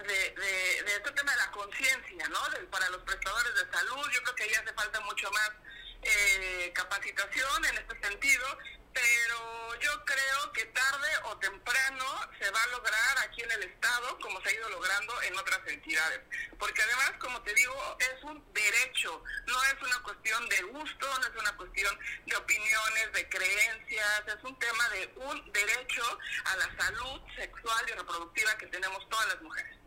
de, 0.00 0.84
este 0.86 1.10
tema 1.12 1.32
de 1.32 1.38
la 1.38 1.50
conciencia, 1.50 2.28
¿no? 2.28 2.40
para 2.70 2.88
los 2.90 3.02
prestadores 3.02 3.54
de 3.54 3.72
salud, 3.72 4.10
yo 4.10 4.22
creo 4.22 4.34
que 4.34 4.42
ahí 4.44 4.54
hace 4.54 4.72
falta 4.72 5.00
mucho 5.00 5.30
más 5.30 5.50
eh, 6.02 6.72
capacitación 6.74 7.64
en 7.66 7.78
este 7.78 8.00
sentido 8.00 8.58
pero 8.92 9.80
yo 9.80 10.04
creo 10.04 10.52
que 10.52 10.66
tarde 10.66 11.08
o 11.24 11.36
temprano 11.38 12.04
se 12.38 12.50
va 12.50 12.62
a 12.62 12.66
lograr 12.68 13.18
aquí 13.24 13.42
en 13.42 13.50
el 13.52 13.62
Estado 13.64 14.18
como 14.18 14.40
se 14.42 14.48
ha 14.48 14.52
ido 14.52 14.68
logrando 14.68 15.22
en 15.22 15.38
otras 15.38 15.60
entidades. 15.66 16.20
Porque 16.58 16.82
además, 16.82 17.12
como 17.18 17.40
te 17.42 17.54
digo, 17.54 17.96
es 17.98 18.22
un 18.24 18.44
derecho, 18.52 19.22
no 19.46 19.64
es 19.64 19.82
una 19.82 20.02
cuestión 20.02 20.48
de 20.48 20.62
gusto, 20.62 21.18
no 21.18 21.26
es 21.26 21.40
una 21.40 21.56
cuestión 21.56 21.98
de 22.26 22.36
opiniones, 22.36 23.12
de 23.12 23.28
creencias, 23.28 24.22
es 24.26 24.44
un 24.44 24.58
tema 24.58 24.88
de 24.90 25.12
un 25.16 25.52
derecho 25.52 26.18
a 26.44 26.56
la 26.56 26.76
salud 26.76 27.20
sexual 27.36 27.84
y 27.88 27.92
reproductiva 27.92 28.56
que 28.58 28.66
tenemos 28.66 29.08
todas 29.08 29.26
las 29.28 29.40
mujeres. 29.40 29.81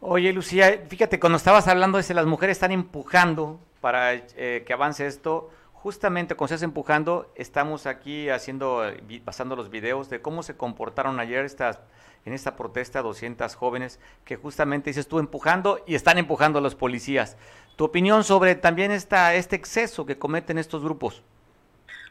Oye, 0.00 0.32
Lucía, 0.32 0.84
fíjate, 0.88 1.18
cuando 1.18 1.38
estabas 1.38 1.68
hablando 1.68 1.96
de 1.96 2.04
si 2.04 2.12
las 2.12 2.26
mujeres 2.26 2.56
están 2.56 2.70
empujando 2.70 3.58
para 3.80 4.12
eh, 4.14 4.62
que 4.66 4.72
avance 4.72 5.06
esto, 5.06 5.50
justamente 5.72 6.34
cuando 6.34 6.54
estás 6.54 6.64
empujando, 6.64 7.32
estamos 7.34 7.86
aquí 7.86 8.28
haciendo, 8.28 8.82
pasando 9.24 9.56
los 9.56 9.70
videos 9.70 10.10
de 10.10 10.20
cómo 10.20 10.42
se 10.42 10.56
comportaron 10.56 11.18
ayer 11.18 11.44
estas, 11.44 11.80
en 12.26 12.34
esta 12.34 12.56
protesta 12.56 13.00
200 13.00 13.54
jóvenes 13.54 13.98
que 14.24 14.36
justamente 14.36 14.90
dices 14.90 15.08
tú 15.08 15.18
empujando 15.18 15.82
y 15.86 15.94
están 15.94 16.18
empujando 16.18 16.58
a 16.58 16.62
los 16.62 16.74
policías. 16.74 17.36
¿Tu 17.76 17.84
opinión 17.84 18.22
sobre 18.22 18.54
también 18.54 18.90
esta, 18.90 19.34
este 19.34 19.56
exceso 19.56 20.04
que 20.04 20.18
cometen 20.18 20.58
estos 20.58 20.82
grupos? 20.82 21.22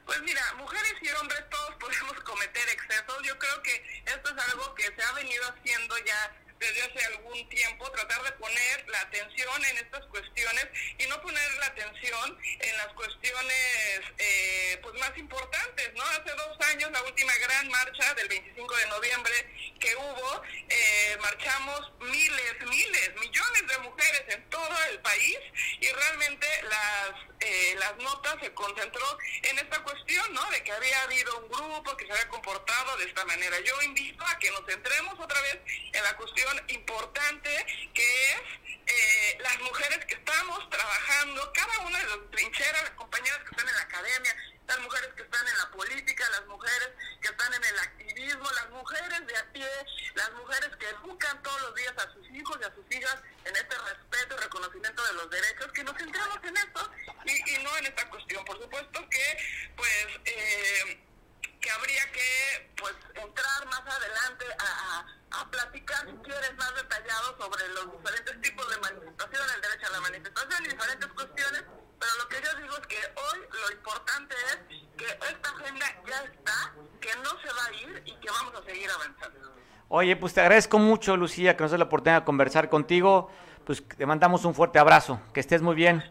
Pues 0.05 0.21
mira, 0.23 0.41
mujeres 0.57 0.93
y 1.01 1.09
hombres 1.21 1.43
todos 1.49 1.75
podemos 1.75 2.19
cometer 2.21 2.63
excesos. 2.69 3.21
Yo 3.23 3.37
creo 3.37 3.61
que 3.61 3.83
esto 4.05 4.29
es 4.29 4.51
algo 4.51 4.73
que 4.73 4.83
se 4.83 5.01
ha 5.03 5.11
venido 5.13 5.43
haciendo 5.49 5.95
ya 6.05 6.44
desde 6.59 6.83
hace 6.83 7.05
algún 7.05 7.49
tiempo, 7.49 7.89
tratar 7.91 8.23
de 8.23 8.31
poner 8.33 8.89
la 8.89 9.01
atención 9.01 9.65
en 9.65 9.77
estas 9.77 10.05
cuestiones 10.07 10.67
y 10.97 11.05
no 11.07 11.21
poner 11.21 11.53
la 11.59 11.67
atención 11.67 12.37
en 12.59 12.77
las 12.77 12.87
cuestiones 12.93 14.01
eh, 14.17 14.79
pues 14.81 14.95
más 14.99 15.17
importantes, 15.17 15.93
¿no? 15.93 16.03
Hace 16.03 16.31
dos 16.31 16.57
años, 16.67 16.91
la 16.91 17.03
última 17.03 17.33
gran 17.35 17.67
marcha 17.69 18.13
del 18.13 18.27
25 18.27 18.75
de 18.75 18.87
noviembre 18.87 19.33
que 19.79 19.95
hubo, 19.95 20.41
eh, 20.69 21.17
marchamos 21.21 21.91
miles, 21.99 22.55
miles, 22.67 23.11
millones 23.19 23.67
de 23.67 23.77
mujeres 23.79 24.23
en 24.29 24.49
todo 24.49 24.83
el 24.91 24.99
país 24.99 25.37
y 25.79 25.87
realmente 25.87 26.47
las, 26.63 27.11
eh, 27.41 27.75
las 27.77 27.97
notas 27.97 28.35
se 28.41 28.53
concentró 28.53 29.17
en 29.43 29.59
esta 29.59 29.83
cuestión, 29.83 30.33
¿no? 30.33 30.49
De 30.51 30.63
que 30.63 30.71
había 30.71 31.03
habido 31.03 31.37
un 31.39 31.49
grupo 31.49 31.97
que 31.97 32.05
se 32.05 32.11
había 32.11 32.27
comportado 32.29 32.97
de 32.97 33.05
esta 33.05 33.25
manera. 33.25 33.59
Yo 33.59 33.81
invito 33.81 34.25
a 34.25 34.39
que 34.39 34.51
nos 34.51 34.65
centremos 34.65 35.19
otra 35.19 35.41
vez 35.41 35.59
en 35.65 36.03
la 36.03 36.15
cuestión 36.15 36.44
importante 36.67 37.49
que 37.93 38.29
es 38.31 38.41
eh, 38.87 39.37
las 39.39 39.59
mujeres 39.61 40.05
que 40.05 40.15
estamos 40.15 40.69
trabajando, 40.69 41.51
cada 41.53 41.79
una 41.79 41.97
de 41.99 42.05
las 42.05 42.31
trincheras, 42.31 42.89
compañeras 42.91 43.39
que 43.39 43.49
están 43.49 43.67
en 43.67 43.75
la 43.75 43.81
academia, 43.81 44.35
las 44.67 44.79
mujeres 44.79 45.09
que 45.15 45.21
están 45.23 45.47
en 45.47 45.57
la 45.57 45.71
política, 45.71 46.29
las 46.29 46.45
mujeres 46.45 46.89
que 47.21 47.27
están 47.27 47.53
en 47.53 47.63
el 47.63 47.79
activismo, 47.79 48.51
las 48.51 48.69
mujeres 48.69 49.27
de 49.27 49.37
a 49.37 49.45
pie, 49.53 49.69
las 50.15 50.31
mujeres 50.33 50.69
que 50.77 50.89
educan 50.89 51.41
todos 51.43 51.61
los 51.61 51.75
días 51.75 51.93
a 51.97 52.13
sus 52.13 52.29
hijos 52.29 52.57
y 52.61 52.63
a 52.63 52.73
sus 52.73 52.91
hijas 52.91 53.17
en 53.43 53.55
este 53.55 53.77
respeto 53.77 54.35
y 54.35 54.43
reconocimiento 54.43 55.05
de 55.05 55.13
los 55.13 55.29
derechos, 55.29 55.71
que 55.71 55.83
nos 55.83 55.97
centramos 55.97 56.39
en 56.43 56.57
esto 56.57 56.91
y, 57.25 57.63
no 57.63 57.77
en 57.77 57.85
esta 57.85 58.09
cuestión. 58.09 58.45
Por 58.45 58.59
supuesto 58.59 59.09
que, 59.09 59.73
pues, 59.75 60.07
eh, 60.25 60.99
que 61.59 61.71
habría 61.71 62.11
que, 62.11 62.71
pues, 62.77 62.93
entrar 63.15 63.65
más 63.67 63.81
adelante 63.81 64.45
a 64.59 65.05
a 65.39 65.51
platicar, 65.51 66.05
si 66.05 66.15
quieres, 66.23 66.55
más 66.55 66.73
detallado 66.75 67.37
sobre 67.37 67.67
los 67.69 67.91
diferentes 67.91 68.41
tipos 68.41 68.69
de 68.69 68.77
manifestación, 68.77 69.49
el 69.55 69.61
derecho 69.61 69.87
a 69.87 69.89
la 69.91 70.01
manifestación 70.01 70.65
y 70.65 70.67
diferentes 70.69 71.11
cuestiones, 71.11 71.63
pero 71.99 72.15
lo 72.17 72.29
que 72.29 72.41
yo 72.41 72.55
digo 72.61 72.77
es 72.77 72.87
que 72.87 73.13
hoy 73.15 73.39
lo 73.51 73.71
importante 73.71 74.35
es 74.49 74.57
que 74.97 75.05
esta 75.05 75.49
agenda 75.49 75.85
ya 76.07 76.23
está, 76.23 76.73
que 77.01 77.15
no 77.17 77.41
se 77.41 77.51
va 77.51 77.65
a 77.65 77.73
ir 77.73 78.03
y 78.05 78.15
que 78.19 78.29
vamos 78.29 78.55
a 78.55 78.65
seguir 78.65 78.89
avanzando. 78.89 79.55
Oye, 79.97 80.17
pues 80.17 80.33
te 80.33 80.41
agradezco 80.41 80.77
mucho, 80.77 81.15
Lucía, 81.15 81.55
que 81.55 81.63
nos 81.63 81.71
dé 81.71 81.77
la 81.77 81.85
oportunidad 81.85 82.19
de 82.19 82.25
conversar 82.25 82.67
contigo. 82.67 83.31
Pues 83.63 83.81
te 83.87 84.05
mandamos 84.05 84.43
un 84.43 84.53
fuerte 84.53 84.77
abrazo. 84.77 85.21
Que 85.33 85.39
estés 85.39 85.61
muy 85.61 85.73
bien. 85.73 86.03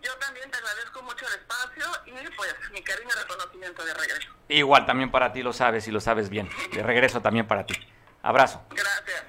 Yo 0.00 0.10
también 0.18 0.50
te 0.50 0.56
agradezco 0.56 1.02
mucho 1.02 1.26
el 1.26 1.34
espacio 1.34 1.84
y 2.06 2.12
pues 2.34 2.54
mi 2.72 2.80
cariño 2.80 3.10
y 3.14 3.20
reconocimiento 3.20 3.84
de 3.84 3.92
regreso. 3.92 4.32
Igual 4.48 4.86
también 4.86 5.10
para 5.10 5.30
ti 5.30 5.42
lo 5.42 5.52
sabes 5.52 5.86
y 5.88 5.90
lo 5.90 6.00
sabes 6.00 6.30
bien. 6.30 6.48
De 6.72 6.82
regreso 6.82 7.20
también 7.20 7.46
para 7.46 7.66
ti. 7.66 7.74
Abrazo. 8.22 8.62
Gracias. 8.70 9.24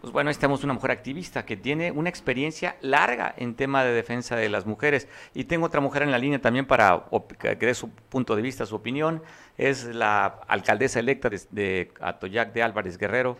Pues 0.00 0.12
bueno, 0.12 0.30
estamos 0.30 0.62
una 0.62 0.74
mujer 0.74 0.92
activista 0.92 1.44
que 1.44 1.56
tiene 1.56 1.90
una 1.90 2.08
experiencia 2.08 2.76
larga 2.82 3.34
en 3.36 3.56
tema 3.56 3.82
de 3.82 3.92
defensa 3.92 4.36
de 4.36 4.48
las 4.48 4.64
mujeres. 4.64 5.08
Y 5.34 5.44
tengo 5.44 5.66
otra 5.66 5.80
mujer 5.80 6.02
en 6.04 6.12
la 6.12 6.18
línea 6.18 6.40
también 6.40 6.66
para 6.66 7.06
que 7.36 7.56
dé 7.56 7.74
su 7.74 7.90
punto 7.90 8.36
de 8.36 8.42
vista, 8.42 8.64
su 8.64 8.76
opinión. 8.76 9.24
Es 9.58 9.84
la 9.84 10.24
alcaldesa 10.46 11.00
electa 11.00 11.28
de, 11.28 11.92
Atoyac 12.00 12.52
de 12.52 12.62
Álvarez 12.62 12.96
Guerrero, 12.96 13.36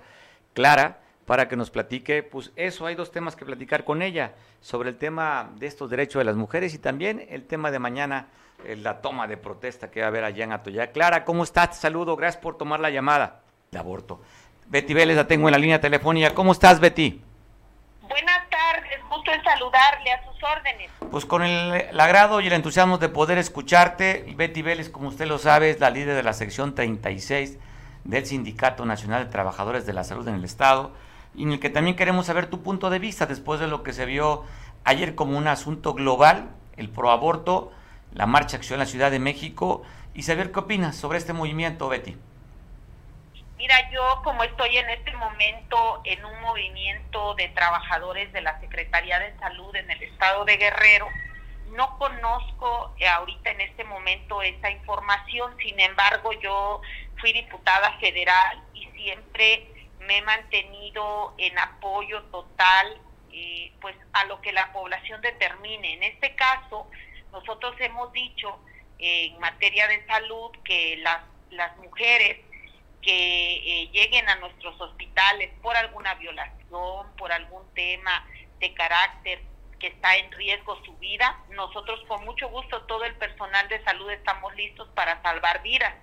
Clara, 0.52 0.98
para 1.24 1.48
que 1.48 1.56
nos 1.56 1.70
platique. 1.70 2.22
Pues 2.22 2.52
eso, 2.56 2.86
hay 2.86 2.94
dos 2.94 3.12
temas 3.12 3.36
que 3.36 3.46
platicar 3.46 3.84
con 3.84 4.02
ella 4.02 4.32
sobre 4.60 4.90
el 4.90 4.96
tema 4.96 5.50
de 5.56 5.66
estos 5.66 5.88
derechos 5.88 6.20
de 6.20 6.24
las 6.24 6.36
mujeres 6.36 6.74
y 6.74 6.78
también 6.78 7.24
el 7.30 7.44
tema 7.44 7.70
de 7.70 7.78
mañana, 7.78 8.26
eh, 8.64 8.76
la 8.76 9.00
toma 9.00 9.26
de 9.26 9.36
protesta 9.36 9.90
que 9.90 10.00
va 10.00 10.06
a 10.06 10.08
haber 10.08 10.24
allá 10.24 10.44
en 10.44 10.52
Atoyac. 10.52 10.92
Clara, 10.92 11.24
¿cómo 11.24 11.44
estás? 11.44 11.78
saludo, 11.78 12.16
gracias 12.16 12.42
por 12.42 12.58
tomar 12.58 12.80
la 12.80 12.90
llamada 12.90 13.40
de 13.70 13.78
aborto. 13.78 14.20
Betty 14.66 14.92
Vélez 14.92 15.16
la 15.16 15.26
tengo 15.26 15.48
en 15.48 15.52
la 15.52 15.58
línea 15.58 15.80
telefónica. 15.80 16.34
¿Cómo 16.34 16.52
estás, 16.52 16.78
Betty? 16.78 17.22
Buenas 18.02 18.37
en 19.32 19.42
saludarle 19.42 20.12
a 20.12 20.24
sus 20.24 20.42
órdenes. 20.42 20.90
Pues 21.10 21.24
con 21.24 21.42
el, 21.42 21.98
agrado 21.98 22.40
y 22.40 22.46
el 22.46 22.52
entusiasmo 22.52 22.98
de 22.98 23.08
poder 23.08 23.38
escucharte, 23.38 24.32
Betty 24.36 24.62
Vélez, 24.62 24.90
como 24.90 25.08
usted 25.08 25.26
lo 25.26 25.38
sabe, 25.38 25.70
es 25.70 25.80
la 25.80 25.90
líder 25.90 26.14
de 26.14 26.22
la 26.22 26.32
sección 26.32 26.74
36 26.74 27.58
del 28.04 28.26
Sindicato 28.26 28.84
Nacional 28.84 29.24
de 29.24 29.30
Trabajadores 29.30 29.86
de 29.86 29.92
la 29.92 30.04
Salud 30.04 30.26
en 30.28 30.34
el 30.34 30.44
Estado, 30.44 30.92
y 31.34 31.42
en 31.42 31.52
el 31.52 31.60
que 31.60 31.70
también 31.70 31.96
queremos 31.96 32.26
saber 32.26 32.46
tu 32.46 32.62
punto 32.62 32.90
de 32.90 32.98
vista 32.98 33.26
después 33.26 33.60
de 33.60 33.68
lo 33.68 33.82
que 33.82 33.92
se 33.92 34.06
vio 34.06 34.44
ayer 34.84 35.14
como 35.14 35.36
un 35.36 35.46
asunto 35.46 35.94
global, 35.94 36.50
el 36.76 36.88
proaborto, 36.88 37.72
la 38.12 38.26
marcha 38.26 38.56
acción 38.56 38.76
en 38.76 38.80
la 38.80 38.86
Ciudad 38.86 39.10
de 39.10 39.18
México, 39.18 39.82
y 40.14 40.22
saber 40.22 40.52
qué 40.52 40.60
opinas 40.60 40.96
sobre 40.96 41.18
este 41.18 41.32
movimiento, 41.32 41.88
Betty. 41.88 42.16
Mira, 43.58 43.90
yo 43.90 44.20
como 44.22 44.44
estoy 44.44 44.78
en 44.78 44.88
este 44.88 45.12
momento 45.14 46.00
en 46.04 46.24
un 46.24 46.40
movimiento 46.42 47.34
de 47.34 47.48
trabajadores 47.48 48.32
de 48.32 48.40
la 48.40 48.60
Secretaría 48.60 49.18
de 49.18 49.36
Salud 49.40 49.74
en 49.74 49.90
el 49.90 50.00
estado 50.00 50.44
de 50.44 50.56
Guerrero, 50.56 51.08
no 51.72 51.98
conozco 51.98 52.94
ahorita 53.04 53.50
en 53.50 53.60
este 53.62 53.82
momento 53.82 54.42
esa 54.42 54.70
información, 54.70 55.56
sin 55.58 55.78
embargo 55.80 56.30
yo 56.34 56.80
fui 57.20 57.32
diputada 57.32 57.98
federal 57.98 58.62
y 58.74 58.86
siempre 58.90 59.66
me 60.06 60.18
he 60.18 60.22
mantenido 60.22 61.34
en 61.36 61.58
apoyo 61.58 62.22
total 62.30 62.96
eh, 63.32 63.72
pues 63.80 63.96
a 64.12 64.24
lo 64.26 64.40
que 64.40 64.52
la 64.52 64.72
población 64.72 65.20
determine. 65.20 65.94
En 65.94 66.04
este 66.04 66.36
caso, 66.36 66.88
nosotros 67.32 67.74
hemos 67.80 68.12
dicho 68.12 68.56
en 69.00 69.36
materia 69.40 69.88
de 69.88 70.06
salud 70.06 70.52
que 70.62 70.98
las, 70.98 71.22
las 71.50 71.76
mujeres 71.78 72.38
que 73.02 73.82
eh, 73.82 73.88
lleguen 73.92 74.28
a 74.28 74.36
nuestros 74.36 74.80
hospitales 74.80 75.50
por 75.62 75.76
alguna 75.76 76.14
violación, 76.14 77.06
por 77.16 77.32
algún 77.32 77.62
tema 77.74 78.26
de 78.58 78.74
carácter 78.74 79.40
que 79.78 79.88
está 79.88 80.16
en 80.16 80.32
riesgo 80.32 80.82
su 80.84 80.96
vida, 80.98 81.38
nosotros 81.50 82.00
con 82.08 82.24
mucho 82.24 82.48
gusto, 82.48 82.82
todo 82.82 83.04
el 83.04 83.14
personal 83.16 83.68
de 83.68 83.82
salud 83.84 84.10
estamos 84.10 84.54
listos 84.56 84.88
para 84.94 85.22
salvar 85.22 85.62
vidas. 85.62 85.94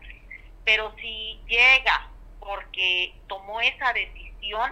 Pero 0.63 0.95
si 0.97 1.39
llega 1.47 2.09
porque 2.39 3.13
tomó 3.27 3.61
esa 3.61 3.91
decisión, 3.93 4.71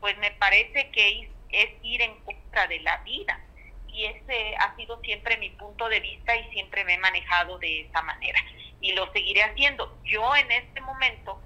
pues 0.00 0.16
me 0.18 0.32
parece 0.32 0.90
que 0.90 1.30
es 1.50 1.68
ir 1.82 2.02
en 2.02 2.16
contra 2.24 2.66
de 2.66 2.80
la 2.80 2.98
vida. 2.98 3.40
Y 3.88 4.06
ese 4.06 4.56
ha 4.56 4.74
sido 4.74 5.00
siempre 5.02 5.36
mi 5.36 5.50
punto 5.50 5.88
de 5.88 6.00
vista 6.00 6.34
y 6.34 6.50
siempre 6.50 6.82
me 6.84 6.94
he 6.94 6.98
manejado 6.98 7.58
de 7.58 7.82
esa 7.82 8.02
manera. 8.02 8.40
Y 8.80 8.92
lo 8.92 9.10
seguiré 9.12 9.42
haciendo. 9.44 9.98
Yo 10.04 10.34
en 10.34 10.50
este 10.50 10.80
momento 10.80 11.40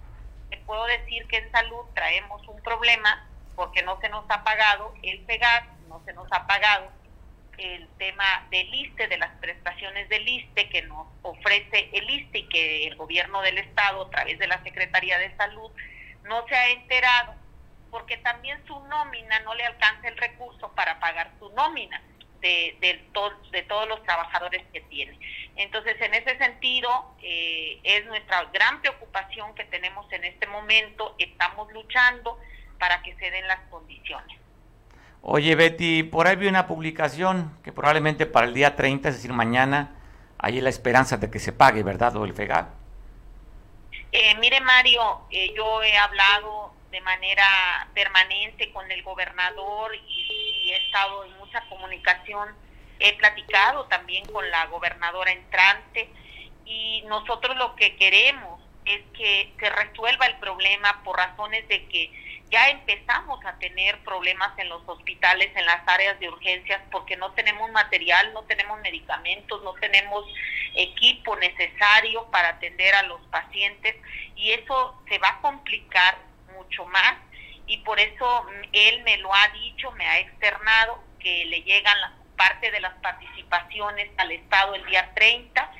puedo 0.67 0.85
decir 0.87 1.27
que 1.29 1.39
en 1.39 1.51
salud 1.51 1.87
traemos 1.95 2.47
un 2.49 2.61
problema 2.63 3.25
porque 3.55 3.83
no 3.83 3.99
se 4.01 4.09
nos 4.09 4.25
ha 4.29 4.45
pagado 4.45 4.93
el 5.03 5.21
PEGAS, 5.25 5.65
no 5.89 6.03
se 6.05 6.13
nos 6.13 6.31
ha 6.31 6.47
pagado 6.47 6.93
el 7.57 7.89
tema 7.97 8.47
del 8.51 8.73
ISTE, 8.75 9.09
de 9.09 9.17
las 9.17 9.31
prestaciones 9.41 10.09
del 10.11 10.29
ISTE 10.29 10.69
que 10.69 10.83
nos 10.83 11.07
ofrece 11.23 11.89
el 11.93 12.11
ISTE 12.11 12.39
y 12.41 12.49
que 12.49 12.87
el 12.87 12.97
gobierno 12.97 13.41
del 13.41 13.59
Estado 13.59 14.03
a 14.03 14.11
través 14.11 14.39
de 14.39 14.47
la 14.47 14.63
Secretaría 14.63 15.19
de 15.19 15.35
Salud 15.37 15.71
no 16.25 16.47
se 16.49 16.55
ha 16.55 16.69
enterado 16.69 17.35
porque 17.91 18.19
también 18.19 18.63
su 18.67 18.79
nómina 18.87 19.41
no 19.41 19.55
le 19.55 19.65
alcanza 19.65 20.09
el 20.09 20.17
recurso 20.19 20.75
para 20.75 21.01
pagar 21.01 21.33
su 21.39 21.49
nómina 21.51 22.03
de, 22.41 22.77
de, 22.81 23.05
de 23.53 23.63
todos 23.63 23.89
los 23.89 24.03
trabajadores 24.05 24.63
que 24.73 24.81
tiene. 24.83 25.19
Entonces, 25.57 26.01
en 26.01 26.15
ese 26.15 26.37
sentido, 26.39 27.15
eh, 27.23 27.81
es 27.83 28.05
nuestra 28.07 28.45
gran 28.53 28.81
preocupación 28.81 29.55
que 29.55 29.65
tenemos 29.65 30.11
en 30.13 30.25
este 30.25 30.47
momento. 30.47 31.15
Estamos 31.19 31.73
luchando 31.73 32.39
para 32.79 33.03
que 33.03 33.15
se 33.17 33.31
den 33.31 33.47
las 33.49 33.61
condiciones. 33.71 34.37
Oye, 35.23 35.55
Betty, 35.57 36.05
por 36.05 36.29
ahí 36.29 36.37
vi 36.37 36.47
una 36.47 36.67
publicación 36.67 37.59
que 37.65 37.73
probablemente 37.73 38.27
para 38.27 38.47
el 38.47 38.55
día 38.55 38.77
30, 38.77 39.09
es 39.09 39.17
decir, 39.17 39.33
mañana, 39.33 39.97
hay 40.39 40.61
la 40.61 40.69
esperanza 40.69 41.17
de 41.17 41.31
que 41.31 41.39
se 41.39 41.53
pague, 41.53 41.83
¿verdad? 41.83 42.15
O 42.17 42.25
el 42.25 42.35
FEGA. 42.35 42.69
Eh, 44.13 44.35
mire, 44.37 44.61
Mario, 44.61 45.23
eh, 45.31 45.53
yo 45.57 45.83
he 45.83 45.97
hablado 45.97 46.73
de 46.91 47.01
manera 47.01 47.89
permanente 47.93 48.73
con 48.73 48.91
el 48.91 49.03
gobernador 49.03 49.95
y 50.09 50.16
estado 50.97 51.25
en 51.25 51.37
mucha 51.39 51.61
comunicación. 51.69 52.49
He 52.99 53.13
platicado 53.19 53.85
también 53.87 54.25
con 54.27 54.51
la 54.51 54.67
gobernadora 54.67 55.31
entrante 55.31 56.09
y 56.65 57.03
nosotros 57.07 57.57
lo 57.57 57.77
que 57.77 57.97
queremos 57.97 58.61
es 58.87 59.03
que 59.13 59.53
se 59.59 59.69
resuelva 59.69 60.27
el 60.27 60.37
problema 60.37 61.03
por 61.05 61.17
razones 61.17 61.69
de 61.69 61.87
que 61.89 62.11
ya 62.49 62.71
empezamos 62.71 63.45
a 63.45 63.59
tener 63.59 63.99
problemas 64.05 64.57
en 64.59 64.69
los 64.69 64.81
hospitales, 64.87 65.51
en 65.55 65.67
las 65.67 65.87
áreas 65.87 66.19
de 66.21 66.29
urgencias, 66.29 66.81
porque 66.93 67.17
no 67.17 67.33
tenemos 67.33 67.71
material, 67.73 68.33
no 68.33 68.45
tenemos 68.45 68.81
medicamentos, 68.81 69.63
no 69.65 69.75
tenemos 69.75 70.25
equipo 70.77 71.37
necesario 71.37 72.25
para 72.31 72.51
atender 72.51 72.95
a 72.95 73.03
los 73.03 73.21
pacientes 73.27 73.97
y 74.37 74.53
eso 74.53 74.99
se 75.09 75.19
va 75.19 75.29
a 75.29 75.41
complicar 75.41 76.17
mucho 76.55 76.87
más 76.87 77.26
y 77.67 77.79
por 77.79 77.99
eso 77.99 78.47
él 78.73 79.03
me 79.03 79.17
lo 79.19 79.35
ha 79.35 79.49
dicho, 79.49 79.91
me 79.93 80.07
ha 80.07 80.19
externado 80.21 81.03
que 81.19 81.45
le 81.47 81.63
llegan 81.63 82.01
la 82.01 82.13
parte 82.37 82.71
de 82.71 82.81
las 82.81 82.95
participaciones 82.95 84.11
al 84.19 84.31
Estado 84.31 84.75
el 84.75 84.85
día 84.87 85.11
30 85.15 85.73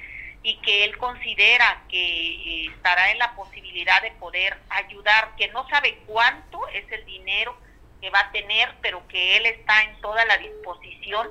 y 0.43 0.57
que 0.59 0.85
él 0.85 0.97
considera 0.97 1.83
que 1.89 1.97
eh, 1.99 2.67
estará 2.75 3.11
en 3.11 3.19
la 3.19 3.35
posibilidad 3.35 4.01
de 4.03 4.13
poder 4.13 4.57
ayudar, 4.71 5.35
que 5.37 5.49
no 5.49 5.69
sabe 5.69 5.99
cuánto 6.07 6.67
es 6.69 6.91
el 6.93 7.05
dinero 7.05 7.57
que 8.01 8.11
va 8.11 8.21
a 8.21 8.33
tener, 8.33 8.75
pero 8.81 9.07
que 9.09 9.37
él 9.37 9.47
está 9.47 9.83
en 9.83 10.01
toda 10.01 10.25
la 10.25 10.39
disposición 10.39 11.29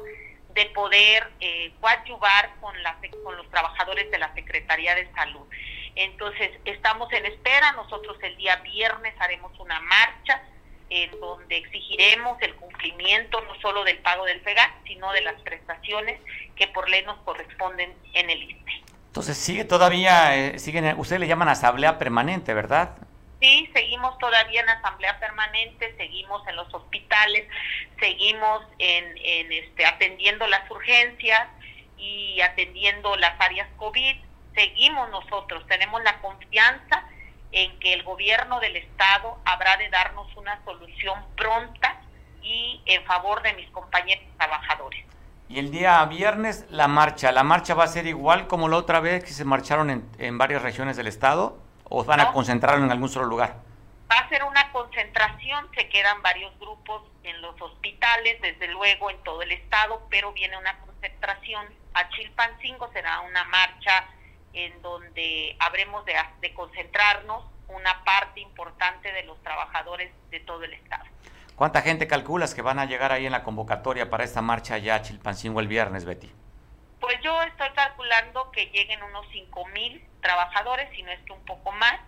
de 0.54 0.66
poder 0.68 1.32
eh, 1.40 1.72
coadyuvar 1.80 2.56
con, 2.62 2.82
la, 2.82 2.98
con 3.24 3.38
los 3.38 3.50
trabajadores 3.50 4.10
de 4.12 4.18
la 4.18 4.34
Secretaría 4.34 4.96
de 4.96 5.12
Salud. 5.14 5.48
Entonces, 5.96 6.52
estamos 6.66 7.12
en 7.14 7.26
espera, 7.26 7.72
nosotros 7.72 8.18
el 8.22 8.36
día 8.38 8.58
viernes 8.58 9.14
haremos 9.20 9.58
una 9.60 9.80
marcha 9.80 10.44
en 10.90 11.10
donde 11.20 11.58
exigiremos 11.58 12.40
el 12.42 12.54
cumplimiento 12.56 13.42
no 13.42 13.56
solo 13.62 13.84
del 13.84 13.98
pago 14.00 14.26
del 14.26 14.42
FEGA, 14.42 14.76
sino 14.86 15.12
de 15.14 15.22
las 15.22 15.42
prestaciones 15.42 16.20
que 16.56 16.68
por 16.68 16.90
ley 16.90 17.04
nos 17.06 17.18
corresponden 17.20 17.94
en 18.14 18.30
el 18.30 18.44
ISTE. 18.44 18.72
Entonces, 19.08 19.38
sigue 19.38 19.64
todavía, 19.64 20.36
eh, 20.36 20.60
siguen, 20.60 21.00
ustedes 21.00 21.22
le 21.22 21.28
llaman 21.28 21.48
asamblea 21.48 21.98
permanente, 21.98 22.54
¿verdad? 22.54 22.98
Sí, 23.40 23.70
seguimos 23.74 24.18
todavía 24.18 24.62
en 24.62 24.70
asamblea 24.70 25.18
permanente, 25.20 25.96
seguimos 25.96 26.46
en 26.48 26.58
los 26.58 26.74
hospitales, 26.74 27.48
seguimos 28.00 28.66
en, 28.80 29.18
en 29.18 29.52
este, 29.52 29.86
atendiendo 29.86 30.46
las 30.48 30.70
urgencias 30.70 31.48
y 31.98 32.42
atendiendo 32.42 33.16
las 33.16 33.40
áreas 33.40 33.70
COVID 33.78 34.18
seguimos 34.56 35.10
nosotros, 35.10 35.66
tenemos 35.68 36.02
la 36.04 36.20
confianza 36.22 37.04
en 37.52 37.78
que 37.80 37.94
el 37.94 38.04
gobierno 38.04 38.60
del 38.60 38.76
Estado 38.76 39.38
habrá 39.46 39.78
de 39.78 39.90
darnos 39.90 40.28
una 40.36 40.64
solución 40.66 41.24
pronta 41.38 42.02
y 42.42 42.82
en 42.86 43.04
favor 43.06 43.42
de 43.44 43.54
mis 43.54 43.70
compañeros 43.70 44.26
trabajadores. 44.38 45.06
Y 45.48 45.60
el 45.60 45.72
día 45.72 46.04
viernes 46.06 46.66
la 46.70 46.88
marcha, 46.88 47.32
¿la 47.32 47.44
marcha 47.44 47.76
va 47.76 47.84
a 47.84 47.88
ser 47.88 48.08
igual 48.08 48.48
como 48.48 48.68
la 48.68 48.78
otra 48.78 49.00
vez 49.00 49.24
que 49.24 49.32
se 49.32 49.46
marcharon 49.46 49.90
en, 49.90 50.10
en 50.18 50.38
varias 50.38 50.64
regiones 50.64 50.98
del 50.98 51.08
Estado 51.08 51.58
o 51.84 52.04
van 52.04 52.20
a 52.20 52.32
concentrarlo 52.32 52.84
en 52.84 52.92
algún 52.92 53.10
solo 53.10 53.26
lugar? 53.26 53.58
Va 54.12 54.18
a 54.18 54.30
ser 54.30 54.44
una 54.44 54.72
concentración, 54.72 55.70
se 55.76 55.88
quedan 55.90 56.22
varios 56.24 56.58
grupos 56.60 57.04
en 57.24 57.42
los 57.42 57.60
hospitales, 57.62 58.42
desde 58.42 58.68
luego 58.70 59.10
en 59.10 59.22
todo 59.24 59.42
el 59.42 59.52
Estado, 59.52 60.02
pero 60.10 60.34
viene 60.34 60.58
una 60.58 60.78
concentración. 60.80 61.68
A 61.94 62.10
Chilpancingo 62.10 62.92
será 62.92 63.22
una 63.22 63.44
marcha 63.46 64.06
en 64.56 64.82
donde 64.82 65.56
habremos 65.60 66.06
de, 66.06 66.16
de 66.42 66.54
concentrarnos 66.54 67.44
una 67.68 68.04
parte 68.04 68.40
importante 68.40 69.12
de 69.12 69.24
los 69.24 69.42
trabajadores 69.44 70.12
de 70.32 70.40
todo 70.40 70.64
el 70.64 70.74
Estado. 70.74 71.04
¿Cuánta 71.56 71.82
gente 71.82 72.08
calculas 72.08 72.54
que 72.54 72.62
van 72.62 72.80
a 72.80 72.86
llegar 72.86 73.12
ahí 73.12 73.26
en 73.26 73.32
la 73.32 73.44
convocatoria 73.44 74.10
para 74.10 74.24
esta 74.24 74.42
marcha 74.42 74.78
ya 74.78 74.96
a 74.96 75.02
Chilpancingo 75.02 75.60
el 75.60 75.68
viernes, 75.68 76.06
Betty? 76.06 76.32
Pues 77.00 77.20
yo 77.22 77.42
estoy 77.44 77.70
calculando 77.76 78.52
que 78.52 78.66
lleguen 78.68 79.02
unos 79.04 79.26
5 79.32 79.66
mil 79.68 80.04
trabajadores, 80.22 80.90
si 80.96 81.04
no 81.04 81.12
es 81.12 81.20
que 81.22 81.34
un 81.34 81.46
poco 81.46 81.72
más, 81.72 82.00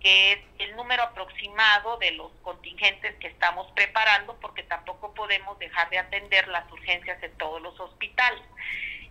que 0.00 0.32
es 0.32 0.38
el 0.58 0.76
número 0.76 1.02
aproximado 1.02 1.96
de 1.98 2.10
los 2.12 2.30
contingentes 2.42 3.14
que 3.16 3.28
estamos 3.28 3.70
preparando, 3.72 4.36
porque 4.40 4.62
tampoco 4.64 5.14
podemos 5.14 5.58
dejar 5.58 5.88
de 5.88 5.98
atender 5.98 6.48
las 6.48 6.70
urgencias 6.70 7.22
en 7.22 7.32
todos 7.38 7.62
los 7.62 7.78
hospitales 7.80 8.42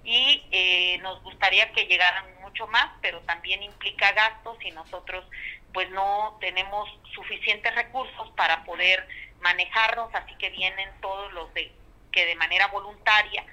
y 0.03 0.43
eh, 0.51 0.97
nos 1.01 1.21
gustaría 1.23 1.71
que 1.71 1.85
llegaran 1.85 2.25
mucho 2.41 2.67
más, 2.67 2.91
pero 3.01 3.21
también 3.21 3.63
implica 3.63 4.11
gastos 4.11 4.57
y 4.63 4.71
nosotros 4.71 5.25
pues 5.73 5.89
no 5.89 6.37
tenemos 6.39 6.89
suficientes 7.15 7.73
recursos 7.73 8.29
para 8.35 8.63
poder 8.63 9.07
manejarnos, 9.41 10.13
así 10.13 10.35
que 10.35 10.49
vienen 10.49 10.89
todos 11.01 11.31
los 11.33 11.53
de, 11.53 11.71
que 12.11 12.25
de 12.25 12.35
manera 12.35 12.67
voluntaria 12.67 13.43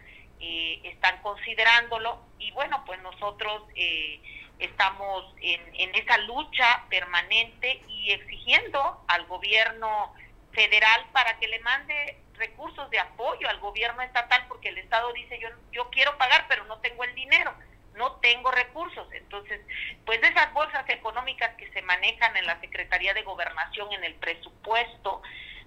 eh, 0.40 0.80
están 0.84 1.20
considerándolo 1.22 2.20
y 2.38 2.50
bueno, 2.52 2.82
pues 2.84 3.00
nosotros 3.00 3.62
eh, 3.74 4.20
estamos 4.58 5.24
en, 5.40 5.60
en 5.74 5.94
esa 5.94 6.18
lucha 6.18 6.84
permanente 6.90 7.82
y 7.88 8.10
exigiendo 8.10 9.02
al 9.08 9.24
gobierno 9.26 10.14
federal 10.52 11.06
para 11.12 11.38
que 11.38 11.48
le 11.48 11.60
mande 11.60 12.18
recursos 12.40 12.90
de 12.90 12.98
apoyo 12.98 13.48
al 13.48 13.60
gobierno 13.60 14.02
estatal 14.02 14.44
porque 14.48 14.70
el 14.70 14.78
Estado 14.78 15.12
dice 15.12 15.38
yo, 15.38 15.48
yo 15.70 15.88
quiero 15.90 16.18
pagar 16.18 16.46
pero 16.48 16.64
no 16.64 16.78
tengo 16.78 17.04
el 17.04 17.14
dinero, 17.14 17.54
no 17.94 18.12
tengo 18.16 18.50
recursos. 18.50 19.06
Entonces, 19.12 19.60
pues 20.04 20.20
de 20.20 20.28
esas 20.28 20.52
bolsas 20.52 20.88
económicas 20.88 21.54
que 21.56 21.70
se 21.70 21.82
manejan 21.82 22.36
en 22.36 22.46
la 22.46 22.58
Secretaría 22.60 23.14
de 23.14 23.22
Gobernación, 23.22 23.92
en 23.92 24.02
el 24.02 24.14
presupuesto, 24.14 25.22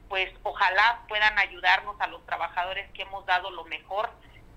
pues 0.10 0.30
ojalá 0.44 1.02
puedan 1.08 1.38
ayudarnos 1.40 1.96
a 2.02 2.08
los 2.08 2.26
trabajadores 2.26 2.90
que 2.92 3.04
hemos 3.04 3.26
dado 3.26 3.52
lo 3.52 3.64
mejor 3.66 4.10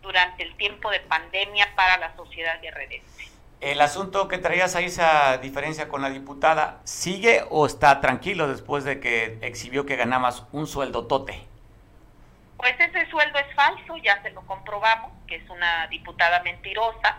durante 0.02 0.42
el 0.42 0.56
tiempo 0.56 0.90
de 0.90 1.00
pandemia 1.00 1.74
para 1.76 1.98
la 1.98 2.16
sociedad 2.16 2.60
guerrerense. 2.60 3.30
El 3.60 3.80
asunto 3.80 4.28
que 4.28 4.38
traías 4.38 4.76
ahí, 4.76 4.84
esa 4.86 5.38
diferencia 5.38 5.88
con 5.88 6.02
la 6.02 6.10
diputada, 6.10 6.80
¿sigue 6.84 7.44
o 7.48 7.66
está 7.66 8.00
tranquilo 8.00 8.48
después 8.48 8.84
de 8.84 9.00
que 9.00 9.38
exhibió 9.40 9.86
que 9.86 9.96
ganabas 9.96 10.44
un 10.52 10.66
sueldo 10.66 11.06
tote? 11.06 11.46
Pues 12.56 12.74
ese 12.80 13.08
sueldo 13.10 13.38
es 13.38 13.54
falso, 13.54 13.96
ya 13.98 14.20
se 14.22 14.30
lo 14.30 14.46
comprobamos, 14.46 15.12
que 15.26 15.36
es 15.36 15.50
una 15.50 15.86
diputada 15.88 16.42
mentirosa, 16.42 17.18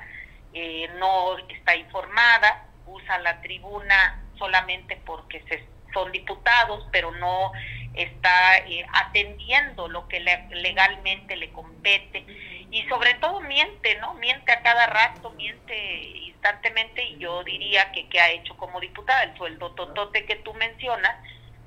eh, 0.53 0.89
no 0.97 1.37
está 1.49 1.75
informada, 1.75 2.65
usa 2.87 3.19
la 3.19 3.39
tribuna 3.41 4.23
solamente 4.37 4.97
porque 5.05 5.43
se, 5.47 5.67
son 5.93 6.11
diputados, 6.11 6.87
pero 6.91 7.11
no 7.11 7.51
está 7.93 8.57
eh, 8.59 8.85
atendiendo 8.93 9.87
lo 9.87 10.07
que 10.07 10.19
legalmente 10.19 11.35
le 11.35 11.51
compete. 11.51 12.25
y 12.69 12.83
sobre 12.89 13.13
todo 13.15 13.39
miente, 13.41 13.95
¿no? 13.99 14.13
Miente 14.15 14.51
a 14.51 14.61
cada 14.61 14.87
rato, 14.87 15.29
miente 15.31 16.01
instantemente 16.37 17.03
y 17.03 17.17
yo 17.17 17.43
diría 17.43 17.91
que 17.91 18.07
qué 18.09 18.19
ha 18.19 18.29
hecho 18.29 18.55
como 18.57 18.79
diputada, 18.79 19.23
el 19.23 19.37
sueldo 19.37 19.71
totote 19.71 20.25
que 20.25 20.35
tú 20.37 20.53
mencionas, 20.53 21.15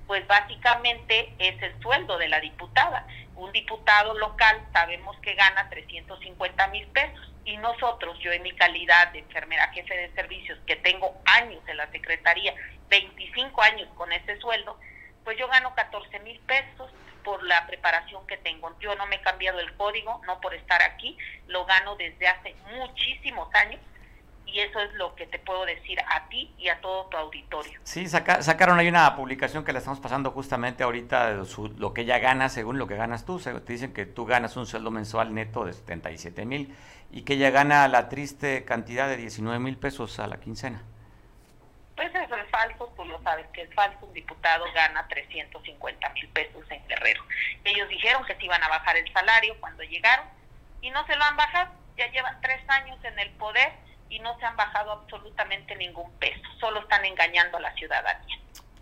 pues 0.06 0.26
básicamente 0.26 1.34
es 1.38 1.60
el 1.62 1.80
sueldo 1.80 2.18
de 2.18 2.28
la 2.28 2.40
diputada. 2.40 3.06
Un 3.40 3.52
diputado 3.52 4.12
local 4.18 4.68
sabemos 4.70 5.16
que 5.22 5.32
gana 5.32 5.66
350 5.70 6.68
mil 6.68 6.86
pesos 6.88 7.32
y 7.46 7.56
nosotros, 7.56 8.18
yo 8.18 8.30
en 8.32 8.42
mi 8.42 8.52
calidad 8.52 9.10
de 9.12 9.20
enfermera 9.20 9.66
jefe 9.68 9.96
de 9.96 10.12
servicios, 10.12 10.58
que 10.66 10.76
tengo 10.76 11.22
años 11.24 11.62
en 11.66 11.78
la 11.78 11.90
Secretaría, 11.90 12.54
25 12.90 13.62
años 13.62 13.88
con 13.94 14.12
ese 14.12 14.38
sueldo, 14.40 14.78
pues 15.24 15.38
yo 15.38 15.48
gano 15.48 15.74
14 15.74 16.20
mil 16.20 16.38
pesos 16.40 16.90
por 17.24 17.42
la 17.42 17.66
preparación 17.66 18.26
que 18.26 18.36
tengo. 18.36 18.78
Yo 18.78 18.94
no 18.96 19.06
me 19.06 19.16
he 19.16 19.22
cambiado 19.22 19.58
el 19.58 19.74
código, 19.74 20.20
no 20.26 20.38
por 20.42 20.52
estar 20.52 20.82
aquí, 20.82 21.16
lo 21.46 21.64
gano 21.64 21.96
desde 21.96 22.28
hace 22.28 22.54
muchísimos 22.72 23.48
años 23.54 23.80
y 24.52 24.60
eso 24.60 24.80
es 24.80 24.92
lo 24.94 25.14
que 25.14 25.26
te 25.26 25.38
puedo 25.38 25.64
decir 25.64 25.98
a 26.00 26.28
ti 26.28 26.52
y 26.58 26.68
a 26.68 26.80
todo 26.80 27.06
tu 27.06 27.16
auditorio. 27.16 27.80
Sí, 27.84 28.08
sacaron 28.08 28.78
ahí 28.78 28.88
una 28.88 29.14
publicación 29.14 29.64
que 29.64 29.72
la 29.72 29.78
estamos 29.78 30.00
pasando 30.00 30.30
justamente 30.32 30.82
ahorita, 30.82 31.36
de 31.36 31.46
lo 31.78 31.94
que 31.94 32.02
ella 32.02 32.18
gana 32.18 32.48
según 32.48 32.78
lo 32.78 32.86
que 32.86 32.96
ganas 32.96 33.24
tú. 33.24 33.38
Te 33.38 33.72
dicen 33.72 33.92
que 33.92 34.06
tú 34.06 34.26
ganas 34.26 34.56
un 34.56 34.66
sueldo 34.66 34.90
mensual 34.90 35.34
neto 35.34 35.64
de 35.64 35.72
77 35.72 36.44
mil 36.44 36.74
y 37.12 37.22
que 37.22 37.34
ella 37.34 37.50
gana 37.50 37.86
la 37.88 38.08
triste 38.08 38.64
cantidad 38.64 39.08
de 39.08 39.16
19 39.16 39.58
mil 39.58 39.76
pesos 39.76 40.18
a 40.18 40.26
la 40.26 40.38
quincena. 40.38 40.82
Pues 41.96 42.14
eso 42.14 42.34
es 42.34 42.50
falso, 42.50 42.92
tú 42.96 43.04
lo 43.04 43.22
sabes 43.22 43.46
que 43.52 43.62
es 43.62 43.74
falso. 43.74 43.98
Un 44.06 44.14
diputado 44.14 44.64
gana 44.74 45.06
350 45.08 46.08
mil 46.10 46.28
pesos 46.28 46.64
en 46.70 46.86
Guerrero. 46.88 47.22
Ellos 47.64 47.88
dijeron 47.88 48.24
que 48.24 48.34
se 48.34 48.44
iban 48.44 48.62
a 48.62 48.68
bajar 48.68 48.96
el 48.96 49.12
salario 49.12 49.54
cuando 49.60 49.82
llegaron 49.82 50.26
y 50.80 50.90
no 50.90 51.04
se 51.06 51.14
lo 51.14 51.24
han 51.24 51.36
bajado. 51.36 51.72
Ya 51.96 52.10
llevan 52.10 52.40
tres 52.40 52.62
años 52.68 52.98
en 53.04 53.18
el 53.18 53.30
poder 53.32 53.89
y 54.10 54.18
no 54.18 54.36
se 54.38 54.44
han 54.44 54.56
bajado 54.56 54.92
absolutamente 54.92 55.74
ningún 55.76 56.10
peso. 56.18 56.42
Solo 56.58 56.80
están 56.80 57.04
engañando 57.04 57.56
a 57.56 57.60
la 57.60 57.72
ciudadanía. 57.74 58.36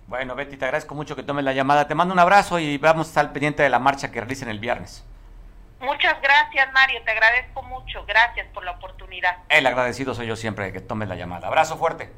Bueno, 0.07 0.35
Betty, 0.35 0.57
te 0.57 0.65
agradezco 0.65 0.95
mucho 0.95 1.15
que 1.15 1.23
tomes 1.23 1.45
la 1.45 1.53
llamada. 1.53 1.87
Te 1.87 1.95
mando 1.95 2.15
un 2.15 2.19
abrazo 2.19 2.59
y 2.59 2.79
vamos 2.79 3.09
a 3.09 3.11
estar 3.11 3.33
pendiente 3.33 3.63
de 3.63 3.69
la 3.69 3.79
marcha 3.79 4.11
que 4.11 4.21
realicen 4.21 4.49
el 4.49 4.59
viernes. 4.59 5.05
Muchas 5.81 6.21
gracias, 6.23 6.73
Mario. 6.73 7.01
Te 7.05 7.11
agradezco 7.11 7.63
mucho. 7.63 8.05
Gracias 8.07 8.47
por 8.55 8.65
la 8.65 8.73
oportunidad. 8.73 9.37
El 9.51 9.67
agradecido 9.67 10.15
soy 10.15 10.27
yo 10.27 10.35
siempre 10.35 10.65
de 10.65 10.73
que 10.73 10.81
tomes 10.81 11.09
la 11.09 11.15
llamada. 11.15 11.47
Abrazo 11.47 11.77
fuerte. 11.77 12.11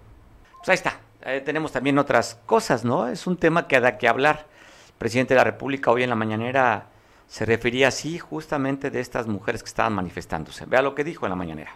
Pues 0.59 0.69
ahí 0.69 0.75
está. 0.77 1.01
Eh, 1.23 1.43
tenemos 1.45 1.73
también 1.73 1.99
otras 1.99 2.37
cosas, 2.47 2.85
¿no? 2.85 3.09
Es 3.09 3.27
un 3.27 3.37
tema 3.37 3.67
que 3.67 3.81
da 3.81 3.99
que 3.99 4.09
hablar. 4.09 4.47
El 4.87 4.95
presidente 4.95 5.35
de 5.35 5.39
la 5.39 5.45
República 5.45 5.91
hoy 5.91 6.05
en 6.05 6.11
la 6.11 6.17
mañanera 6.17 6.87
se 7.27 7.45
refería 7.45 7.89
así 7.89 8.19
justamente 8.19 8.91
de 8.91 9.01
estas 9.01 9.27
mujeres 9.27 9.63
que 9.63 9.69
estaban 9.69 9.95
manifestándose. 9.95 10.65
Vea 10.67 10.81
lo 10.81 10.95
que 10.95 11.05
dijo 11.05 11.27
en 11.27 11.31
la 11.31 11.37
mañanera. 11.37 11.73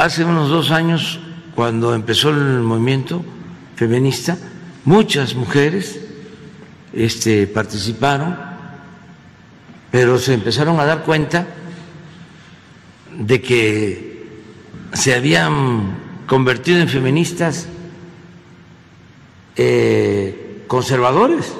Hace 0.00 0.24
unos 0.24 0.48
dos 0.48 0.70
años, 0.70 1.20
cuando 1.54 1.94
empezó 1.94 2.30
el 2.30 2.62
movimiento 2.62 3.22
feminista, 3.76 4.38
muchas 4.86 5.34
mujeres 5.34 6.00
este, 6.94 7.46
participaron, 7.46 8.34
pero 9.90 10.18
se 10.18 10.32
empezaron 10.32 10.80
a 10.80 10.86
dar 10.86 11.02
cuenta 11.02 11.46
de 13.14 13.42
que 13.42 14.40
se 14.94 15.14
habían 15.14 15.98
convertido 16.26 16.80
en 16.80 16.88
feministas 16.88 17.68
eh, 19.56 20.64
conservadores, 20.66 21.52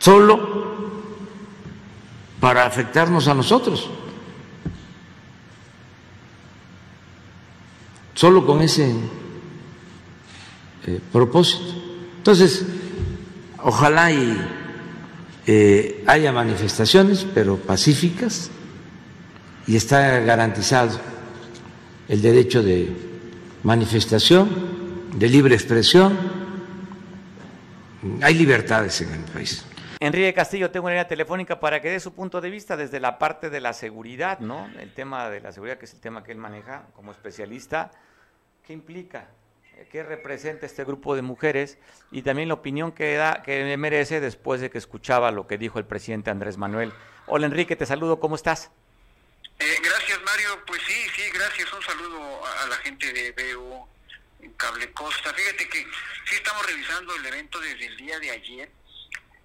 solo 0.00 0.74
para 2.40 2.66
afectarnos 2.66 3.28
a 3.28 3.34
nosotros. 3.34 3.88
Solo 8.16 8.44
con 8.44 8.62
ese 8.62 8.90
eh, 10.86 11.00
propósito. 11.12 11.64
Entonces, 12.16 12.64
ojalá 13.62 14.10
y 14.10 14.36
eh, 15.46 16.02
haya 16.06 16.32
manifestaciones, 16.32 17.24
pero 17.32 17.56
pacíficas, 17.56 18.50
y 19.68 19.76
está 19.76 20.18
garantizado 20.20 20.98
el 22.08 22.22
derecho 22.22 22.62
de 22.62 22.90
manifestación, 23.62 24.48
de 25.14 25.28
libre 25.28 25.54
expresión. 25.54 26.16
Hay 28.22 28.34
libertades 28.34 29.00
en 29.02 29.12
el 29.12 29.20
país. 29.20 29.64
Enrique 30.06 30.32
Castillo, 30.34 30.70
tengo 30.70 30.86
una 30.86 30.94
línea 30.94 31.08
telefónica 31.08 31.58
para 31.58 31.80
que 31.80 31.90
dé 31.90 31.98
su 31.98 32.14
punto 32.14 32.40
de 32.40 32.48
vista 32.48 32.76
desde 32.76 33.00
la 33.00 33.18
parte 33.18 33.50
de 33.50 33.60
la 33.60 33.72
seguridad, 33.72 34.38
¿no? 34.38 34.70
El 34.78 34.94
tema 34.94 35.28
de 35.30 35.40
la 35.40 35.50
seguridad, 35.50 35.78
que 35.78 35.86
es 35.86 35.94
el 35.94 36.00
tema 36.00 36.22
que 36.22 36.30
él 36.30 36.38
maneja 36.38 36.86
como 36.94 37.10
especialista. 37.10 37.90
¿Qué 38.64 38.72
implica? 38.72 39.28
¿Qué 39.90 40.04
representa 40.04 40.64
este 40.64 40.84
grupo 40.84 41.16
de 41.16 41.22
mujeres? 41.22 41.78
Y 42.12 42.22
también 42.22 42.46
la 42.46 42.54
opinión 42.54 42.92
que 42.92 43.14
da, 43.14 43.42
que 43.42 43.76
merece 43.76 44.20
después 44.20 44.60
de 44.60 44.70
que 44.70 44.78
escuchaba 44.78 45.32
lo 45.32 45.48
que 45.48 45.58
dijo 45.58 45.80
el 45.80 45.84
presidente 45.84 46.30
Andrés 46.30 46.56
Manuel. 46.56 46.92
Hola 47.26 47.46
Enrique, 47.46 47.74
te 47.74 47.84
saludo, 47.84 48.20
¿cómo 48.20 48.36
estás? 48.36 48.70
Eh, 49.58 49.76
gracias 49.82 50.22
Mario, 50.22 50.62
pues 50.66 50.82
sí, 50.86 51.06
sí, 51.16 51.22
gracias. 51.34 51.72
Un 51.72 51.82
saludo 51.82 52.46
a, 52.46 52.66
la 52.68 52.76
gente 52.76 53.12
de 53.12 53.32
BU 53.32 53.88
Cable 54.56 54.92
Costa. 54.92 55.34
Fíjate 55.34 55.68
que 55.68 55.78
sí 55.78 56.36
estamos 56.36 56.64
revisando 56.64 57.12
el 57.16 57.26
evento 57.26 57.58
desde 57.58 57.86
el 57.86 57.96
día 57.96 58.20
de 58.20 58.30
ayer 58.30 58.70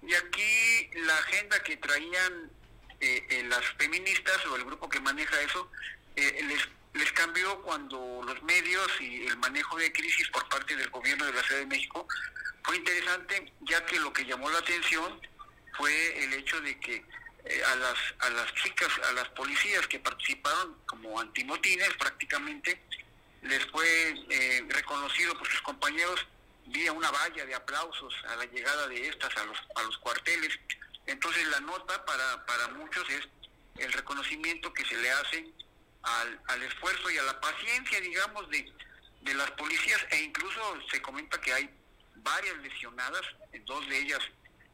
y 0.06 0.14
aquí 0.14 0.90
la 1.06 1.16
agenda 1.18 1.62
que 1.62 1.76
traían 1.76 2.50
eh, 3.00 3.26
eh, 3.30 3.44
las 3.48 3.64
feministas 3.78 4.44
o 4.46 4.56
el 4.56 4.64
grupo 4.64 4.88
que 4.88 5.00
maneja 5.00 5.40
eso 5.42 5.70
les 6.14 6.68
les 6.94 7.10
cambió 7.12 7.62
cuando 7.62 8.22
los 8.24 8.42
medios 8.42 8.88
y 9.00 9.26
el 9.26 9.36
manejo 9.38 9.76
de 9.78 9.92
crisis 9.92 10.28
por 10.28 10.46
parte 10.48 10.76
del 10.76 10.90
gobierno 10.90 11.24
de 11.26 11.32
la 11.32 11.42
Ciudad 11.42 11.60
de 11.60 11.66
México 11.66 12.06
fue 12.64 12.76
interesante, 12.76 13.52
ya 13.62 13.84
que 13.86 13.98
lo 13.98 14.12
que 14.12 14.24
llamó 14.24 14.50
la 14.50 14.58
atención 14.58 15.20
fue 15.76 16.24
el 16.24 16.34
hecho 16.34 16.60
de 16.60 16.78
que 16.78 17.04
eh, 17.44 17.62
a 17.64 17.76
las 17.76 17.98
a 18.20 18.30
las 18.30 18.54
chicas, 18.54 18.90
a 19.08 19.12
las 19.12 19.28
policías 19.30 19.86
que 19.88 19.98
participaron 19.98 20.76
como 20.86 21.18
antimotines 21.18 21.92
prácticamente, 21.94 22.80
les 23.42 23.64
fue 23.66 24.14
eh, 24.28 24.64
reconocido 24.68 25.36
por 25.38 25.48
sus 25.48 25.62
compañeros 25.62 26.26
vía 26.66 26.92
una 26.92 27.10
valla 27.10 27.44
de 27.44 27.54
aplausos 27.54 28.14
a 28.28 28.36
la 28.36 28.44
llegada 28.46 28.88
de 28.88 29.08
estas 29.08 29.36
a 29.36 29.44
los 29.44 29.58
a 29.74 29.82
los 29.82 29.98
cuarteles. 29.98 30.58
Entonces 31.06 31.46
la 31.48 31.60
nota 31.60 32.04
para 32.04 32.46
para 32.46 32.68
muchos 32.68 33.08
es 33.10 33.28
el 33.78 33.92
reconocimiento 33.92 34.72
que 34.72 34.84
se 34.84 34.96
le 34.96 35.10
hace 35.10 35.46
al, 36.02 36.40
al 36.48 36.62
esfuerzo 36.62 37.10
y 37.10 37.18
a 37.18 37.22
la 37.22 37.40
paciencia, 37.40 38.00
digamos, 38.00 38.48
de, 38.50 38.72
de 39.22 39.34
las 39.34 39.50
policías 39.52 40.04
e 40.10 40.22
incluso 40.22 40.60
se 40.90 41.00
comenta 41.00 41.40
que 41.40 41.52
hay 41.52 41.70
varias 42.16 42.56
lesionadas, 42.58 43.22
dos 43.64 43.88
de 43.88 43.98
ellas 43.98 44.20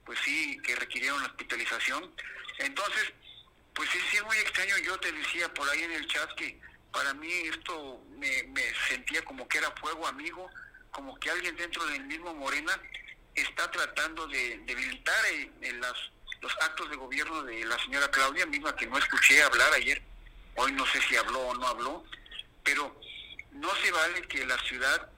pues 0.04 0.18
sí 0.24 0.58
que 0.64 0.74
requirieron 0.74 1.22
hospitalización. 1.22 2.10
Entonces, 2.58 3.12
pues 3.74 3.90
sí, 3.90 3.98
sí 4.10 4.16
es 4.16 4.24
muy 4.24 4.38
extraño, 4.38 4.78
yo 4.78 4.98
te 4.98 5.12
decía 5.12 5.52
por 5.52 5.68
ahí 5.68 5.82
en 5.82 5.92
el 5.92 6.08
chat 6.08 6.34
que 6.34 6.58
para 6.90 7.12
mí 7.12 7.30
esto 7.30 8.02
me, 8.16 8.42
me 8.44 8.62
sentía 8.88 9.22
como 9.22 9.46
que 9.46 9.58
era 9.58 9.70
fuego 9.72 10.06
amigo, 10.06 10.50
como 10.90 11.18
que 11.18 11.30
alguien 11.30 11.56
dentro 11.56 11.84
del 11.86 12.04
mismo 12.04 12.34
Morena 12.34 12.80
está 13.34 13.70
tratando 13.70 14.26
de 14.26 14.58
debilitar 14.66 15.24
en 15.60 15.80
las, 15.80 15.94
los 16.40 16.52
actos 16.60 16.90
de 16.90 16.96
gobierno 16.96 17.42
de 17.44 17.64
la 17.64 17.78
señora 17.78 18.10
Claudia, 18.10 18.46
misma 18.46 18.74
que 18.74 18.86
no 18.86 18.98
escuché 18.98 19.42
hablar 19.42 19.72
ayer 19.74 20.02
hoy 20.58 20.72
no 20.72 20.84
sé 20.86 21.00
si 21.02 21.16
habló 21.16 21.40
o 21.40 21.54
no 21.54 21.66
habló, 21.66 22.04
pero 22.64 23.00
no 23.52 23.74
se 23.76 23.90
vale 23.92 24.22
que 24.22 24.44
la 24.44 24.58
ciudad 24.64 25.08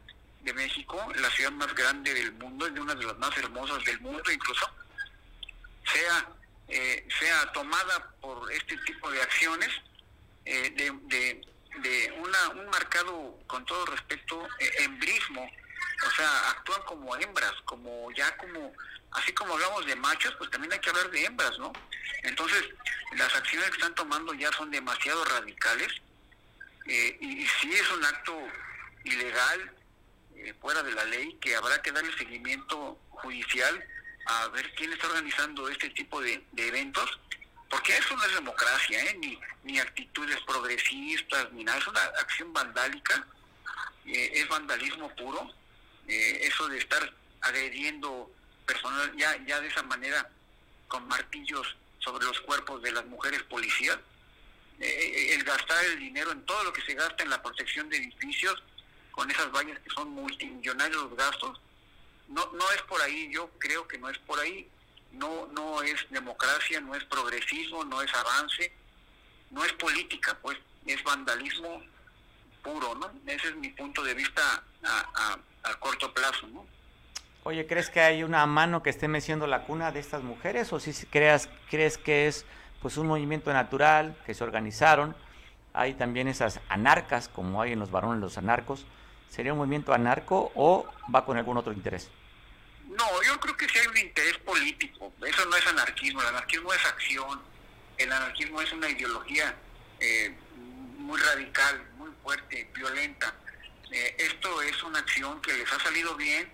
de 0.42 0.52
México, 0.52 0.96
la 1.16 1.30
ciudad 1.30 1.50
más 1.52 1.74
grande 1.74 2.12
del 2.12 2.32
mundo, 2.32 2.68
y 2.68 2.78
una 2.78 2.94
de 2.94 3.04
las 3.04 3.18
más 3.18 3.36
hermosas 3.38 3.82
del 3.84 4.00
mundo 4.00 4.22
incluso, 4.30 4.70
sea, 5.92 6.28
eh, 6.68 7.06
sea 7.18 7.52
tomada 7.52 8.14
por 8.20 8.52
este 8.52 8.76
tipo 8.78 9.10
de 9.10 9.22
acciones 9.22 9.70
eh, 10.44 10.70
de, 10.70 10.92
de, 11.04 11.40
una, 12.18 12.48
un 12.50 12.66
marcado, 12.70 13.38
con 13.46 13.64
todo 13.64 13.86
respeto, 13.86 14.46
eh, 14.58 14.70
embrismo, 14.80 15.50
o 16.06 16.10
sea, 16.10 16.50
actúan 16.50 16.82
como 16.82 17.16
hembras, 17.16 17.54
como 17.64 18.10
ya 18.12 18.36
como, 18.36 18.72
así 19.12 19.32
como 19.32 19.54
hablamos 19.54 19.86
de 19.86 19.96
machos, 19.96 20.34
pues 20.38 20.50
también 20.50 20.72
hay 20.72 20.78
que 20.80 20.90
hablar 20.90 21.10
de 21.10 21.24
hembras, 21.24 21.58
¿no? 21.58 21.72
Entonces, 22.22 22.64
las 23.16 23.34
acciones 23.34 23.68
que 23.70 23.76
están 23.76 23.94
tomando 23.94 24.34
ya 24.34 24.52
son 24.52 24.70
demasiado 24.70 25.24
radicales 25.24 25.88
eh, 26.86 27.16
y, 27.20 27.46
si 27.46 27.72
es 27.72 27.90
un 27.92 28.04
acto 28.04 28.36
ilegal, 29.04 29.72
eh, 30.36 30.54
fuera 30.60 30.82
de 30.82 30.92
la 30.92 31.04
ley, 31.04 31.36
que 31.40 31.54
habrá 31.54 31.80
que 31.82 31.92
darle 31.92 32.16
seguimiento 32.16 32.98
judicial 33.10 33.84
a 34.26 34.48
ver 34.48 34.72
quién 34.74 34.92
está 34.92 35.06
organizando 35.08 35.68
este 35.68 35.90
tipo 35.90 36.20
de, 36.20 36.42
eventos, 36.56 37.18
porque 37.70 37.96
eso 37.96 38.16
no 38.16 38.24
es 38.24 38.34
democracia, 38.34 39.02
¿eh? 39.04 39.38
ni, 39.64 39.78
actitudes 39.78 40.38
progresistas, 40.40 41.52
ni 41.52 41.64
nada, 41.64 41.78
es 41.78 41.86
una 41.86 42.02
acción 42.02 42.52
vandálica, 42.52 43.24
es 44.04 44.48
vandalismo 44.48 45.08
puro, 45.14 45.48
eso 46.06 46.68
de 46.68 46.78
estar 46.78 47.14
agrediendo 47.40 48.30
personal 48.66 49.16
ya, 49.16 49.36
ya 49.46 49.60
de 49.60 49.68
esa 49.68 49.82
manera 49.84 50.28
con 50.88 51.06
martillos 51.06 51.76
sobre 52.00 52.26
los 52.26 52.40
cuerpos 52.40 52.82
de 52.82 52.92
las 52.92 53.06
mujeres 53.06 53.42
policías, 53.44 53.98
eh, 54.80 55.34
el 55.34 55.44
gastar 55.44 55.84
el 55.84 55.98
dinero 55.98 56.32
en 56.32 56.44
todo 56.46 56.64
lo 56.64 56.72
que 56.72 56.82
se 56.82 56.94
gasta 56.94 57.22
en 57.22 57.30
la 57.30 57.42
protección 57.42 57.88
de 57.88 57.98
edificios, 57.98 58.62
con 59.10 59.30
esas 59.30 59.50
vallas 59.52 59.78
que 59.80 59.90
son 59.90 60.08
multimillonarios 60.10 61.02
los 61.02 61.16
gastos. 61.16 61.60
No, 62.28 62.50
no 62.52 62.70
es 62.72 62.80
por 62.82 63.00
ahí, 63.02 63.30
yo 63.32 63.50
creo 63.58 63.86
que 63.86 63.98
no 63.98 64.08
es 64.08 64.18
por 64.18 64.40
ahí. 64.40 64.68
No, 65.12 65.46
no 65.48 65.82
es 65.82 66.06
democracia, 66.10 66.80
no 66.80 66.94
es 66.94 67.04
progresismo, 67.04 67.84
no 67.84 68.00
es 68.02 68.12
avance, 68.14 68.72
no 69.50 69.64
es 69.64 69.72
política, 69.74 70.38
pues 70.40 70.56
es 70.86 71.02
vandalismo 71.02 71.82
puro, 72.62 72.94
¿no? 72.94 73.10
Ese 73.26 73.48
es 73.48 73.56
mi 73.56 73.68
punto 73.70 74.02
de 74.02 74.14
vista 74.14 74.62
a, 74.84 75.38
a, 75.64 75.74
corto 75.76 76.12
plazo, 76.12 76.46
¿no? 76.48 76.66
Oye, 77.42 77.66
¿crees 77.66 77.88
que 77.88 78.00
hay 78.00 78.22
una 78.22 78.44
mano 78.46 78.82
que 78.82 78.90
esté 78.90 79.08
meciendo 79.08 79.46
la 79.46 79.64
cuna 79.64 79.92
de 79.92 80.00
estas 80.00 80.22
mujeres 80.22 80.72
o 80.72 80.80
si 80.80 80.92
creas, 81.06 81.48
crees 81.70 81.96
que 81.96 82.26
es 82.26 82.44
pues 82.82 82.96
un 82.98 83.06
movimiento 83.06 83.52
natural, 83.52 84.16
que 84.26 84.34
se 84.34 84.44
organizaron? 84.44 85.16
Hay 85.72 85.94
también 85.94 86.28
esas 86.28 86.60
anarcas, 86.68 87.28
como 87.28 87.62
hay 87.62 87.72
en 87.72 87.78
los 87.78 87.90
varones 87.90 88.20
los 88.20 88.36
anarcos. 88.36 88.84
¿Sería 89.28 89.52
un 89.52 89.58
movimiento 89.58 89.94
anarco 89.94 90.52
o 90.54 90.86
va 91.14 91.24
con 91.24 91.38
algún 91.38 91.56
otro 91.56 91.72
interés? 91.72 92.10
No, 92.90 93.22
yo 93.22 93.38
creo 93.38 93.56
que 93.56 93.68
sí 93.68 93.78
hay 93.78 93.86
un 93.86 93.96
interés 93.96 94.36
político. 94.38 95.12
Eso 95.24 95.44
no 95.46 95.56
es 95.56 95.66
anarquismo. 95.66 96.20
El 96.22 96.28
anarquismo 96.28 96.72
es 96.72 96.84
acción. 96.84 97.40
El 97.96 98.10
anarquismo 98.10 98.60
es 98.60 98.72
una 98.72 98.88
ideología 98.88 99.54
eh, 100.00 100.34
muy 100.98 101.20
radical, 101.20 101.86
muy 101.96 102.10
fuerte, 102.22 102.68
violenta. 102.74 103.34
Eh, 103.92 104.16
esto 104.18 104.62
es 104.62 104.82
una 104.82 104.98
acción 104.98 105.40
que 105.40 105.52
les 105.52 105.72
ha 105.72 105.78
salido 105.80 106.16
bien 106.16 106.50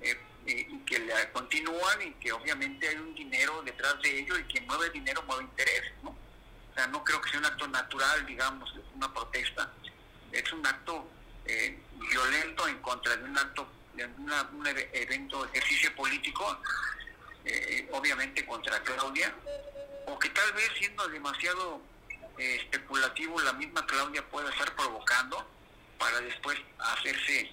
eh, 0.00 0.18
y 0.46 0.78
que 0.80 1.08
continúan 1.32 2.02
y 2.02 2.12
que 2.14 2.32
obviamente 2.32 2.88
hay 2.88 2.96
un 2.96 3.14
dinero 3.14 3.62
detrás 3.62 4.00
de 4.02 4.18
ello 4.18 4.38
y 4.38 4.42
quien 4.44 4.66
mueve 4.66 4.90
dinero 4.90 5.22
mueve 5.22 5.44
interés, 5.44 5.92
¿no? 6.02 6.10
O 6.10 6.74
sea, 6.74 6.86
no 6.88 7.02
creo 7.04 7.20
que 7.22 7.30
sea 7.30 7.38
un 7.38 7.46
acto 7.46 7.68
natural, 7.68 8.26
digamos, 8.26 8.70
una 8.94 9.12
protesta. 9.14 9.72
Es 10.32 10.52
un 10.52 10.66
acto 10.66 11.08
violento 12.10 12.66
en 12.68 12.78
contra 12.80 13.16
de 13.16 13.24
un 13.24 13.38
acto, 13.38 13.68
de 13.96 14.04
un 14.06 14.66
evento, 14.92 15.44
ejercicio 15.46 15.94
político, 15.94 16.58
eh, 17.44 17.88
obviamente 17.92 18.44
contra 18.46 18.82
Claudia, 18.82 19.34
o 20.06 20.18
que 20.18 20.28
tal 20.30 20.52
vez 20.52 20.70
siendo 20.78 21.06
demasiado 21.08 21.80
eh, 22.38 22.56
especulativo 22.56 23.40
la 23.40 23.52
misma 23.52 23.86
Claudia 23.86 24.26
pueda 24.28 24.50
estar 24.50 24.74
provocando 24.74 25.46
para 25.98 26.20
después 26.20 26.58
hacerse 26.78 27.50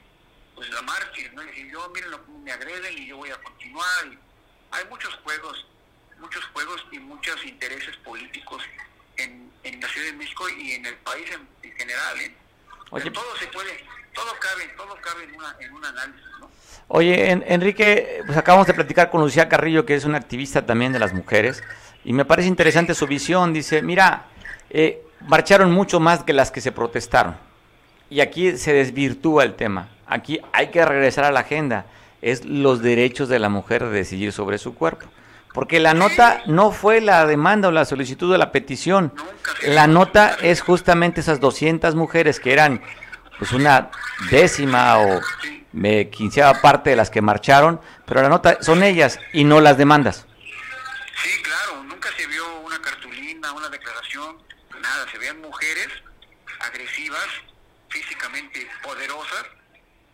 pues 0.56 0.70
la 0.70 0.82
mártir, 0.82 1.34
¿no? 1.34 1.44
Y 1.44 1.48
decir, 1.48 1.72
yo 1.72 1.90
miren 1.90 2.12
me 2.44 2.52
agreden 2.52 2.98
y 2.98 3.08
yo 3.08 3.18
voy 3.18 3.30
a 3.30 3.42
continuar. 3.42 4.08
Y 4.08 4.18
hay 4.72 4.86
muchos 4.90 5.14
juegos, 5.24 5.66
muchos 6.20 6.44
juegos 6.48 6.86
y 6.92 7.00
muchos 7.00 7.44
intereses 7.46 7.96
políticos 7.98 8.64
en, 9.18 9.52
en 9.64 9.80
la 9.80 9.88
Ciudad 9.88 10.08
de 10.08 10.14
México 10.14 10.50
y 10.50 10.72
en 10.72 10.86
el 10.86 10.96
país 10.98 11.30
en, 11.32 11.78
general, 11.78 12.20
¿eh? 12.20 12.36
todo 13.14 13.38
se 13.38 13.48
puede, 13.48 13.86
todo 14.14 14.32
cabe, 14.40 14.68
todo 14.78 14.96
cabe 15.02 15.24
en, 15.24 15.36
una, 15.36 15.56
en 15.60 15.74
un 15.74 15.86
análisis, 15.86 16.26
¿no? 16.40 16.50
Oye, 16.88 17.32
Enrique, 17.32 18.22
pues 18.26 18.38
acabamos 18.38 18.68
de 18.68 18.74
platicar 18.74 19.10
con 19.10 19.22
Lucía 19.22 19.48
Carrillo, 19.48 19.86
que 19.86 19.96
es 19.96 20.04
una 20.04 20.18
activista 20.18 20.66
también 20.66 20.92
de 20.92 21.00
las 21.00 21.14
mujeres, 21.14 21.64
y 22.04 22.12
me 22.12 22.26
parece 22.26 22.50
interesante 22.50 22.94
su 22.94 23.08
visión. 23.08 23.54
Dice, 23.54 23.82
mira, 23.82 24.26
eh, 24.70 25.02
marcharon 25.28 25.72
mucho 25.72 26.00
más 26.00 26.24
que 26.24 26.34
las 26.34 26.52
que 26.52 26.62
se 26.62 26.72
protestaron. 26.72 27.38
Y 28.10 28.20
aquí 28.20 28.58
se 28.58 28.74
desvirtúa 28.74 29.44
el 29.44 29.56
tema. 29.56 29.90
Aquí 30.08 30.42
hay 30.52 30.68
que 30.68 30.84
regresar 30.84 31.24
a 31.24 31.32
la 31.32 31.42
agenda. 31.42 31.86
Es 32.22 32.44
los 32.46 32.82
derechos 32.82 33.30
de 33.30 33.40
la 33.40 33.50
mujer 33.50 33.86
de 33.86 33.92
decidir 33.92 34.34
sobre 34.34 34.58
su 34.58 34.76
cuerpo. 34.76 35.08
Porque 35.54 35.80
la 35.80 35.94
nota 35.94 36.42
no 36.46 36.72
fue 36.72 37.02
la 37.02 37.26
demanda 37.26 37.68
o 37.68 37.72
la 37.72 37.86
solicitud 37.86 38.32
de 38.32 38.38
la 38.38 38.52
petición. 38.52 39.14
La 39.66 39.88
nota 39.88 40.38
es 40.42 40.62
justamente 40.62 41.22
esas 41.22 41.40
200 41.40 41.96
mujeres 41.96 42.40
que 42.40 42.54
eran 42.54 42.82
pues 43.42 43.54
una 43.54 43.90
décima 44.30 45.00
o 45.00 45.20
quinceava 46.12 46.62
parte 46.62 46.92
de 46.92 46.96
las 46.96 47.10
que 47.10 47.24
marcharon, 47.24 47.82
pero 48.06 48.22
la 48.22 48.30
nota 48.30 48.62
son 48.62 48.84
ellas 48.84 49.18
y 49.34 49.46
no 49.46 49.60
las 49.62 49.80
demandas. 49.80 50.28
Sí, 51.24 51.42
claro, 51.42 51.84
nunca 51.86 52.10
se 52.16 52.28
vio 52.28 52.60
una 52.60 52.80
cartulina, 52.80 53.52
una 53.54 53.68
declaración, 53.70 54.38
nada, 54.80 55.10
se 55.12 55.18
veían 55.18 55.42
mujeres 55.42 55.88
agresivas, 56.60 57.26
físicamente 57.90 58.70
poderosas, 58.84 59.46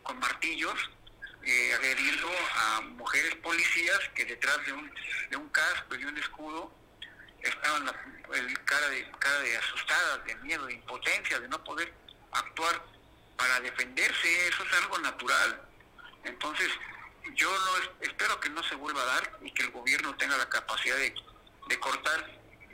con 0.04 0.18
martillos, 0.20 0.90
eh, 1.44 1.74
agrediendo 1.74 2.30
a 2.56 2.80
mujeres 2.80 3.36
policías 3.44 4.00
que 4.16 4.24
detrás 4.24 4.66
de 4.66 4.72
un, 4.72 4.90
de 5.30 5.36
un 5.36 5.50
casco 5.50 5.96
y 5.96 6.06
un 6.06 6.18
escudo 6.18 6.72
estaban 7.42 7.88
la, 7.88 7.94
el 8.36 8.64
cara, 8.64 8.88
de, 8.88 9.12
cara 9.20 9.40
de 9.42 9.58
asustadas, 9.58 10.24
de 10.24 10.36
miedo, 10.38 10.66
de 10.66 10.76
impotencia, 10.76 11.42
de 11.42 11.50
no 11.50 11.62
poder 11.66 11.92
actuar 12.32 12.97
para 13.38 13.60
defenderse, 13.62 14.48
eso 14.48 14.64
es 14.64 14.84
algo 14.84 14.98
natural. 15.00 15.62
Entonces, 16.24 16.68
yo 17.36 17.50
no 17.50 18.06
espero 18.06 18.40
que 18.40 18.50
no 18.50 18.64
se 18.64 18.76
vuelva 18.76 19.02
a 19.02 19.06
dar 19.06 19.40
y 19.44 19.52
que 19.52 19.64
el 19.64 19.72
gobierno 19.72 20.16
tenga 20.16 20.38
la 20.38 20.50
capacidad 20.50 20.96
de, 20.98 21.14
cortar 21.80 22.26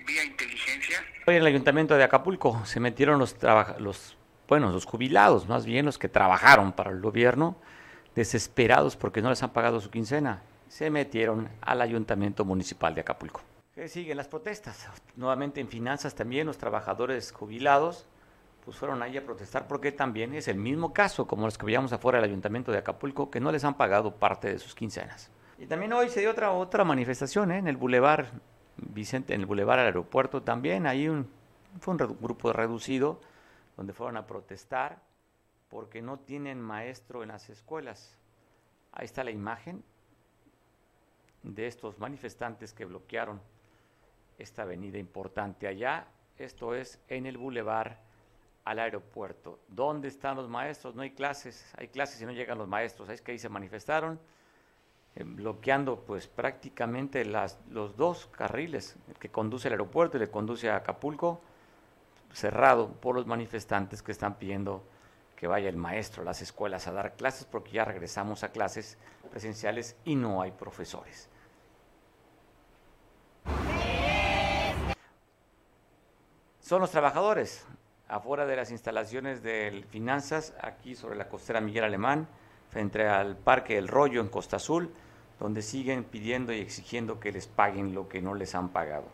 vía 0.06 0.24
inteligencia. 0.24 1.04
Hoy 1.26 1.36
en 1.36 1.42
el 1.42 1.48
ayuntamiento 1.48 1.96
de 1.96 2.04
Acapulco 2.04 2.66
se 2.66 2.80
metieron 2.80 3.20
los, 3.20 3.36
los 3.80 4.16
bueno, 4.48 4.72
los 4.72 4.86
jubilados, 4.86 5.48
más 5.48 5.66
bien 5.66 5.86
los 5.86 5.98
que 5.98 6.08
trabajaron 6.08 6.74
para 6.74 6.92
el 6.92 7.02
gobierno, 7.02 7.58
desesperados 8.16 8.96
porque 8.96 9.22
no 9.22 9.30
les 9.30 9.42
han 9.44 9.52
pagado 9.52 9.82
su 9.82 9.90
quincena, 9.90 10.44
se 10.70 10.90
metieron 10.90 11.50
al 11.62 11.82
ayuntamiento 11.82 12.46
municipal 12.46 12.94
de 12.96 13.02
Acapulco. 13.02 13.42
¿Qué 13.74 13.88
siguen 13.88 14.18
las 14.18 14.28
protestas? 14.28 14.88
Nuevamente 15.16 15.60
en 15.60 15.68
finanzas 15.68 16.14
también 16.14 16.46
los 16.46 16.60
trabajadores 16.60 17.32
jubilados 17.32 18.06
pues 18.64 18.78
fueron 18.78 19.02
ahí 19.04 19.18
a 19.18 19.26
protestar 19.26 19.68
porque 19.68 19.92
también 19.92 20.34
es 20.34 20.48
el 20.48 20.58
mismo 20.58 20.94
caso 20.94 21.28
como 21.28 21.46
los 21.46 21.58
que 21.58 21.66
veíamos 21.66 21.92
afuera 21.92 22.20
del 22.20 22.30
ayuntamiento 22.30 22.72
de 22.72 22.78
Acapulco 22.78 23.30
que 23.30 23.40
no 23.40 23.52
les 23.52 23.64
han 23.64 23.76
pagado 23.76 24.16
parte 24.16 24.50
de 24.50 24.60
sus 24.60 24.74
quincenas. 24.74 25.30
Y 25.58 25.68
también 25.68 25.94
hoy 25.94 26.10
se 26.10 26.22
dio 26.22 26.32
otra 26.32 26.52
otra 26.52 26.84
manifestación 26.84 27.52
¿eh? 27.52 27.58
en 27.58 27.68
el 27.68 27.78
bulevar 27.78 28.32
Vicente, 28.76 29.34
en 29.34 29.42
el 29.42 29.46
bulevar 29.46 29.80
aeropuerto 29.80 30.42
también, 30.42 30.88
ahí 30.88 31.08
fue 31.80 31.94
un 31.94 32.18
grupo 32.20 32.52
reducido 32.54 33.22
donde 33.78 33.94
fueron 33.94 34.18
a 34.18 34.26
protestar 34.26 35.00
porque 35.70 36.02
no 36.02 36.20
tienen 36.20 36.60
maestro 36.62 37.24
en 37.24 37.30
las 37.30 37.50
escuelas. 37.50 38.18
Ahí 38.92 39.06
está 39.06 39.24
la 39.24 39.32
imagen 39.32 39.84
de 41.44 41.68
estos 41.68 42.00
manifestantes 42.00 42.74
que 42.74 42.86
bloquearon 42.86 43.42
esta 44.38 44.64
avenida 44.64 44.98
importante 44.98 45.68
allá. 45.68 46.08
Esto 46.38 46.76
es 46.76 47.00
en 47.08 47.26
el 47.26 47.38
bulevar 47.38 48.00
al 48.66 48.80
aeropuerto. 48.80 49.60
¿Dónde 49.68 50.08
están 50.08 50.38
los 50.38 50.50
maestros? 50.50 50.96
No 50.96 51.02
hay 51.02 51.12
clases, 51.12 51.74
hay 51.78 51.88
clases 51.88 52.22
y 52.22 52.26
no 52.26 52.32
llegan 52.32 52.58
los 52.58 52.68
maestros. 52.68 53.10
Es 53.10 53.22
que 53.22 53.34
ahí 53.34 53.40
se 53.40 53.50
manifestaron 53.50 54.20
eh, 55.16 55.24
bloqueando 55.24 56.00
pues 56.00 56.28
prácticamente 56.28 57.24
los 57.26 57.98
dos 57.98 58.28
carriles, 58.28 58.96
que 59.20 59.30
conduce 59.30 59.68
al 59.68 59.74
aeropuerto 59.74 60.18
y 60.18 60.22
que 60.22 60.30
conduce 60.30 60.70
a 60.70 60.78
Acapulco 60.78 61.42
cerrado 62.32 62.92
por 62.94 63.16
los 63.16 63.28
manifestantes 63.28 64.02
que 64.02 64.12
están 64.12 64.36
pidiendo 64.36 64.84
que 65.36 65.46
vaya 65.46 65.70
el 65.70 65.78
maestro 65.78 66.24
a 66.24 66.26
las 66.26 66.42
escuelas 66.42 66.88
a 66.88 66.94
dar 66.94 67.16
clases 67.16 67.46
porque 67.46 67.72
ya 67.72 67.86
regresamos 67.86 68.44
a 68.44 68.52
clases 68.52 68.98
presenciales 69.30 69.96
y 70.04 70.16
no 70.16 70.42
hay 70.42 70.52
profesores. 70.52 71.30
Son 76.60 76.80
los 76.80 76.92
trabajadores 76.92 77.68
afuera 78.14 78.46
de 78.46 78.56
las 78.56 78.70
instalaciones 78.70 79.42
de 79.42 79.84
finanzas, 79.90 80.54
aquí 80.62 80.94
sobre 80.94 81.16
la 81.16 81.28
costera 81.28 81.60
Miguel 81.62 81.84
Alemán, 81.84 82.28
frente 82.70 83.08
al 83.08 83.36
Parque 83.36 83.76
El 83.76 83.88
Rollo 83.88 84.22
en 84.22 84.28
Costa 84.28 84.58
Azul, 84.58 84.92
donde 85.40 85.64
siguen 85.64 86.04
pidiendo 86.04 86.54
y 86.54 86.60
exigiendo 86.60 87.20
que 87.20 87.32
les 87.32 87.48
paguen 87.48 87.96
lo 87.96 88.08
que 88.08 88.22
no 88.22 88.36
les 88.36 88.54
han 88.54 88.70
pagado. 88.70 89.06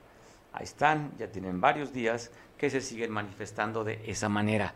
Ahí 0.51 0.65
están, 0.65 1.13
ya 1.17 1.27
tienen 1.27 1.61
varios 1.61 1.93
días 1.93 2.29
que 2.57 2.69
se 2.69 2.81
siguen 2.81 3.11
manifestando 3.11 3.85
de 3.85 4.01
esa 4.05 4.27
manera. 4.27 4.73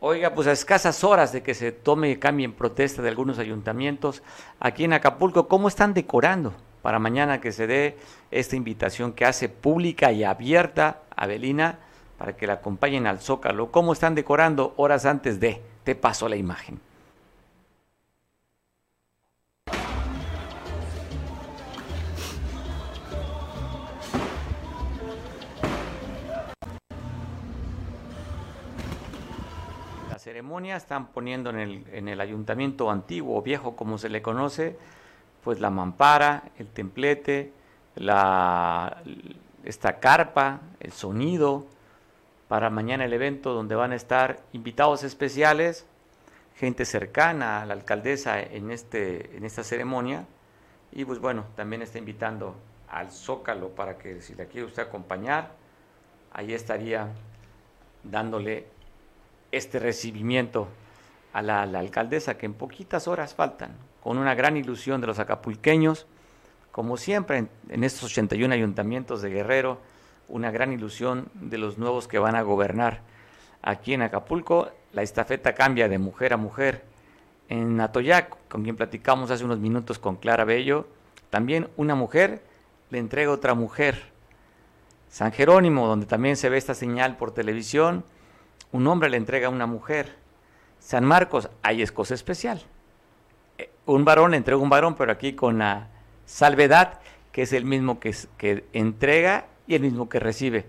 Oiga, 0.00 0.34
pues 0.34 0.48
a 0.48 0.52
escasas 0.52 1.04
horas 1.04 1.32
de 1.32 1.44
que 1.44 1.54
se 1.54 1.70
tome 1.70 2.10
y 2.10 2.16
cambie 2.16 2.46
en 2.46 2.54
protesta 2.54 3.02
de 3.02 3.08
algunos 3.08 3.38
ayuntamientos, 3.38 4.24
aquí 4.58 4.82
en 4.82 4.94
Acapulco, 4.94 5.46
¿cómo 5.46 5.68
están 5.68 5.94
decorando 5.94 6.52
para 6.82 6.98
mañana 6.98 7.40
que 7.40 7.52
se 7.52 7.68
dé 7.68 7.98
esta 8.32 8.56
invitación 8.56 9.12
que 9.12 9.24
hace 9.24 9.48
pública 9.48 10.10
y 10.10 10.24
abierta 10.24 11.02
a 11.14 11.28
Belina 11.28 11.78
para 12.24 12.38
que 12.38 12.46
la 12.46 12.54
acompañen 12.54 13.06
al 13.06 13.20
Zócalo? 13.20 13.70
¿Cómo 13.70 13.92
están 13.92 14.14
decorando 14.14 14.72
horas 14.78 15.04
antes 15.04 15.40
de? 15.40 15.60
Te 15.84 15.94
paso 15.94 16.26
la 16.26 16.36
imagen. 16.36 16.80
ceremonia 30.16 30.76
están 30.76 31.08
poniendo 31.08 31.50
en 31.50 31.58
el, 31.58 31.84
en 31.92 32.08
el 32.08 32.18
ayuntamiento 32.18 32.90
antiguo 32.90 33.36
o 33.36 33.42
viejo, 33.42 33.76
como 33.76 33.98
se 33.98 34.08
le 34.08 34.22
conoce, 34.22 34.78
pues 35.42 35.60
la 35.60 35.68
mampara, 35.68 36.44
el 36.56 36.68
templete, 36.68 37.52
la, 37.96 39.02
esta 39.64 40.00
carpa, 40.00 40.62
el 40.80 40.92
sonido, 40.92 41.66
para 42.54 42.70
mañana 42.70 43.04
el 43.04 43.12
evento 43.12 43.52
donde 43.52 43.74
van 43.74 43.90
a 43.90 43.96
estar 43.96 44.38
invitados 44.52 45.02
especiales, 45.02 45.86
gente 46.54 46.84
cercana 46.84 47.60
a 47.60 47.66
la 47.66 47.74
alcaldesa 47.74 48.40
en, 48.40 48.70
este, 48.70 49.36
en 49.36 49.44
esta 49.44 49.64
ceremonia. 49.64 50.24
Y 50.92 51.04
pues 51.04 51.18
bueno, 51.18 51.46
también 51.56 51.82
está 51.82 51.98
invitando 51.98 52.54
al 52.88 53.10
Zócalo 53.10 53.70
para 53.70 53.98
que 53.98 54.20
si 54.22 54.36
la 54.36 54.44
quiere 54.44 54.68
usted 54.68 54.84
acompañar, 54.84 55.50
ahí 56.32 56.54
estaría 56.54 57.08
dándole 58.04 58.68
este 59.50 59.80
recibimiento 59.80 60.68
a 61.32 61.42
la, 61.42 61.62
alcaldesa 61.62 62.38
que 62.38 62.46
en 62.46 62.54
poquitas 62.54 63.08
horas 63.08 63.34
faltan, 63.34 63.72
con 64.00 64.16
una 64.16 64.36
gran 64.36 64.56
ilusión 64.56 65.00
de 65.00 65.08
los 65.08 65.18
acapulqueños, 65.18 66.06
como 66.70 66.98
siempre 66.98 67.38
en, 67.38 67.50
en 67.68 67.82
estos 67.82 68.04
81 68.12 68.54
ayuntamientos 68.54 69.22
de 69.22 69.30
Guerrero, 69.30 69.80
una 70.28 70.50
gran 70.50 70.72
ilusión 70.72 71.28
de 71.34 71.58
los 71.58 71.78
nuevos 71.78 72.08
que 72.08 72.18
van 72.18 72.36
a 72.36 72.42
gobernar. 72.42 73.00
Aquí 73.62 73.94
en 73.94 74.02
Acapulco 74.02 74.70
la 74.92 75.02
estafeta 75.02 75.54
cambia 75.54 75.88
de 75.88 75.98
mujer 75.98 76.32
a 76.32 76.36
mujer. 76.36 76.84
En 77.48 77.80
Atoyac, 77.80 78.36
con 78.48 78.62
quien 78.62 78.76
platicamos 78.76 79.30
hace 79.30 79.44
unos 79.44 79.58
minutos 79.58 79.98
con 79.98 80.16
Clara 80.16 80.44
Bello, 80.44 80.86
también 81.30 81.68
una 81.76 81.94
mujer 81.94 82.42
le 82.90 82.98
entrega 82.98 83.32
otra 83.32 83.54
mujer. 83.54 84.12
San 85.08 85.32
Jerónimo, 85.32 85.86
donde 85.86 86.06
también 86.06 86.36
se 86.36 86.48
ve 86.48 86.56
esta 86.56 86.74
señal 86.74 87.16
por 87.16 87.32
televisión, 87.32 88.04
un 88.72 88.86
hombre 88.86 89.10
le 89.10 89.16
entrega 89.16 89.48
a 89.48 89.50
una 89.50 89.66
mujer. 89.66 90.16
San 90.78 91.04
Marcos, 91.04 91.48
ahí 91.62 91.82
es 91.82 91.92
cosa 91.92 92.14
especial. 92.14 92.62
Eh, 93.58 93.70
un 93.86 94.04
varón 94.04 94.32
le 94.32 94.36
entrega 94.36 94.60
un 94.60 94.70
varón, 94.70 94.94
pero 94.94 95.12
aquí 95.12 95.34
con 95.34 95.58
la 95.58 95.88
salvedad 96.26 97.00
que 97.32 97.42
es 97.42 97.52
el 97.52 97.64
mismo 97.64 97.98
que, 97.98 98.14
que 98.38 98.64
entrega 98.72 99.46
y 99.66 99.74
el 99.74 99.82
mismo 99.82 100.08
que 100.08 100.20
recibe. 100.20 100.64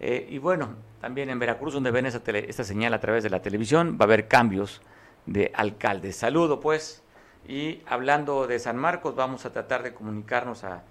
Eh, 0.00 0.26
y 0.30 0.38
bueno, 0.38 0.74
también 1.00 1.30
en 1.30 1.38
Veracruz, 1.38 1.74
donde 1.74 1.90
ven 1.90 2.06
esta 2.06 2.64
señal 2.64 2.94
a 2.94 3.00
través 3.00 3.22
de 3.22 3.30
la 3.30 3.40
televisión, 3.40 3.96
va 4.00 4.04
a 4.04 4.04
haber 4.04 4.28
cambios 4.28 4.82
de 5.26 5.52
alcalde. 5.54 6.12
Saludo 6.12 6.60
pues. 6.60 7.02
Y 7.46 7.82
hablando 7.86 8.46
de 8.46 8.58
San 8.58 8.76
Marcos, 8.76 9.14
vamos 9.14 9.46
a 9.46 9.52
tratar 9.52 9.82
de 9.82 9.94
comunicarnos 9.94 10.64
a, 10.64 10.82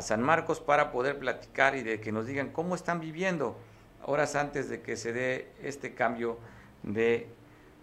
San 0.00 0.22
Marcos 0.22 0.58
para 0.58 0.90
poder 0.90 1.20
platicar 1.20 1.76
y 1.76 1.84
de 1.84 2.00
que 2.00 2.10
nos 2.10 2.26
digan 2.26 2.48
cómo 2.48 2.74
están 2.74 2.98
viviendo 2.98 3.56
horas 4.04 4.34
antes 4.34 4.68
de 4.68 4.82
que 4.82 4.96
se 4.96 5.12
dé 5.12 5.52
este 5.62 5.94
cambio 5.94 6.36
de, 6.82 7.28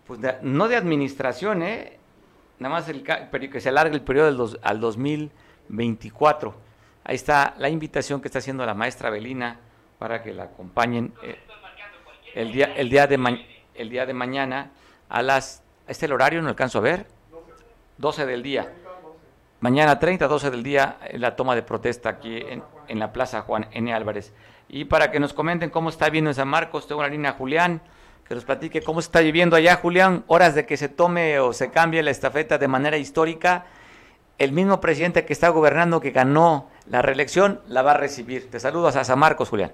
pues 0.05 0.19
no 0.41 0.67
de 0.67 0.75
administración, 0.75 1.63
¿eh? 1.63 1.99
nada 2.59 2.75
más 2.75 2.89
el, 2.89 3.03
que 3.03 3.61
se 3.61 3.69
alargue 3.69 3.95
el 3.95 4.01
periodo 4.01 4.25
del 4.25 4.35
dos, 4.35 4.59
al 4.61 4.81
2024 4.81 6.53
Ahí 7.03 7.15
está 7.15 7.55
la 7.57 7.69
invitación 7.69 8.21
que 8.21 8.27
está 8.27 8.39
haciendo 8.39 8.65
la 8.65 8.73
maestra 8.73 9.09
Belina 9.09 9.59
para 9.97 10.21
que 10.21 10.33
la 10.33 10.43
acompañen 10.43 11.13
eh, 11.23 11.37
el, 12.35 12.51
día, 12.51 12.73
el, 12.75 12.89
día 12.89 13.07
de 13.07 13.45
el 13.75 13.89
día 13.89 14.05
de 14.05 14.13
mañana 14.13 14.71
a 15.09 15.21
las... 15.21 15.63
¿Este 15.87 16.05
el 16.05 16.13
horario? 16.13 16.41
No 16.41 16.49
alcanzo 16.49 16.79
a 16.79 16.81
ver. 16.81 17.07
12 17.97 18.25
del 18.25 18.43
día. 18.43 18.71
Mañana 19.59 19.99
30, 19.99 20.27
12 20.27 20.51
del 20.51 20.63
día, 20.63 20.97
la 21.13 21.35
toma 21.35 21.55
de 21.55 21.61
protesta 21.61 22.09
aquí 22.09 22.37
en, 22.37 22.63
en 22.87 22.99
la 22.99 23.11
Plaza 23.13 23.41
Juan 23.41 23.67
N. 23.71 23.93
Álvarez. 23.93 24.33
Y 24.69 24.85
para 24.85 25.11
que 25.11 25.19
nos 25.19 25.33
comenten 25.33 25.69
cómo 25.69 25.89
está 25.89 26.05
viviendo 26.05 26.29
en 26.29 26.35
San 26.35 26.47
Marcos, 26.47 26.87
tengo 26.87 27.01
la 27.01 27.09
línea 27.09 27.33
Julián, 27.33 27.81
que 28.27 28.33
nos 28.35 28.45
platique 28.45 28.81
cómo 28.81 29.01
está 29.01 29.19
viviendo 29.19 29.55
allá, 29.55 29.75
Julián, 29.75 30.23
horas 30.27 30.55
de 30.55 30.65
que 30.65 30.77
se 30.77 30.87
tome 30.89 31.39
o 31.39 31.51
se 31.53 31.69
cambie 31.69 32.01
la 32.01 32.11
estafeta 32.11 32.57
de 32.57 32.67
manera 32.67 32.97
histórica 32.97 33.65
el 34.41 34.53
mismo 34.53 34.81
presidente 34.81 35.23
que 35.23 35.33
está 35.33 35.49
gobernando, 35.49 36.01
que 36.01 36.09
ganó 36.09 36.70
la 36.87 37.01
reelección, 37.01 37.61
la 37.67 37.81
va 37.81 37.91
a 37.91 37.97
recibir. 37.97 38.49
Te 38.49 38.59
saludo 38.59 38.87
a 38.87 39.03
San 39.03 39.19
Marcos, 39.19 39.49
Julián. 39.49 39.73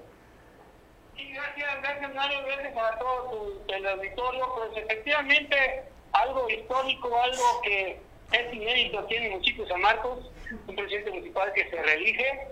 Sí, 1.16 1.30
gracias, 1.32 1.82
gracias 1.82 2.14
Mario, 2.14 2.38
gracias 2.46 2.76
a 2.76 2.98
todo 2.98 3.52
el 3.68 3.86
auditorio. 3.86 4.54
Pues 4.54 4.84
efectivamente, 4.84 5.82
algo 6.12 6.48
histórico, 6.48 7.20
algo 7.20 7.60
que 7.62 8.00
es 8.32 8.54
inédito 8.54 9.04
tiene 9.04 9.26
el 9.26 9.32
municipio 9.32 9.66
San 9.66 9.80
Marcos, 9.80 10.30
un 10.66 10.76
presidente 10.76 11.10
municipal 11.10 11.52
que 11.54 11.68
se 11.70 11.82
reelige, 11.82 12.48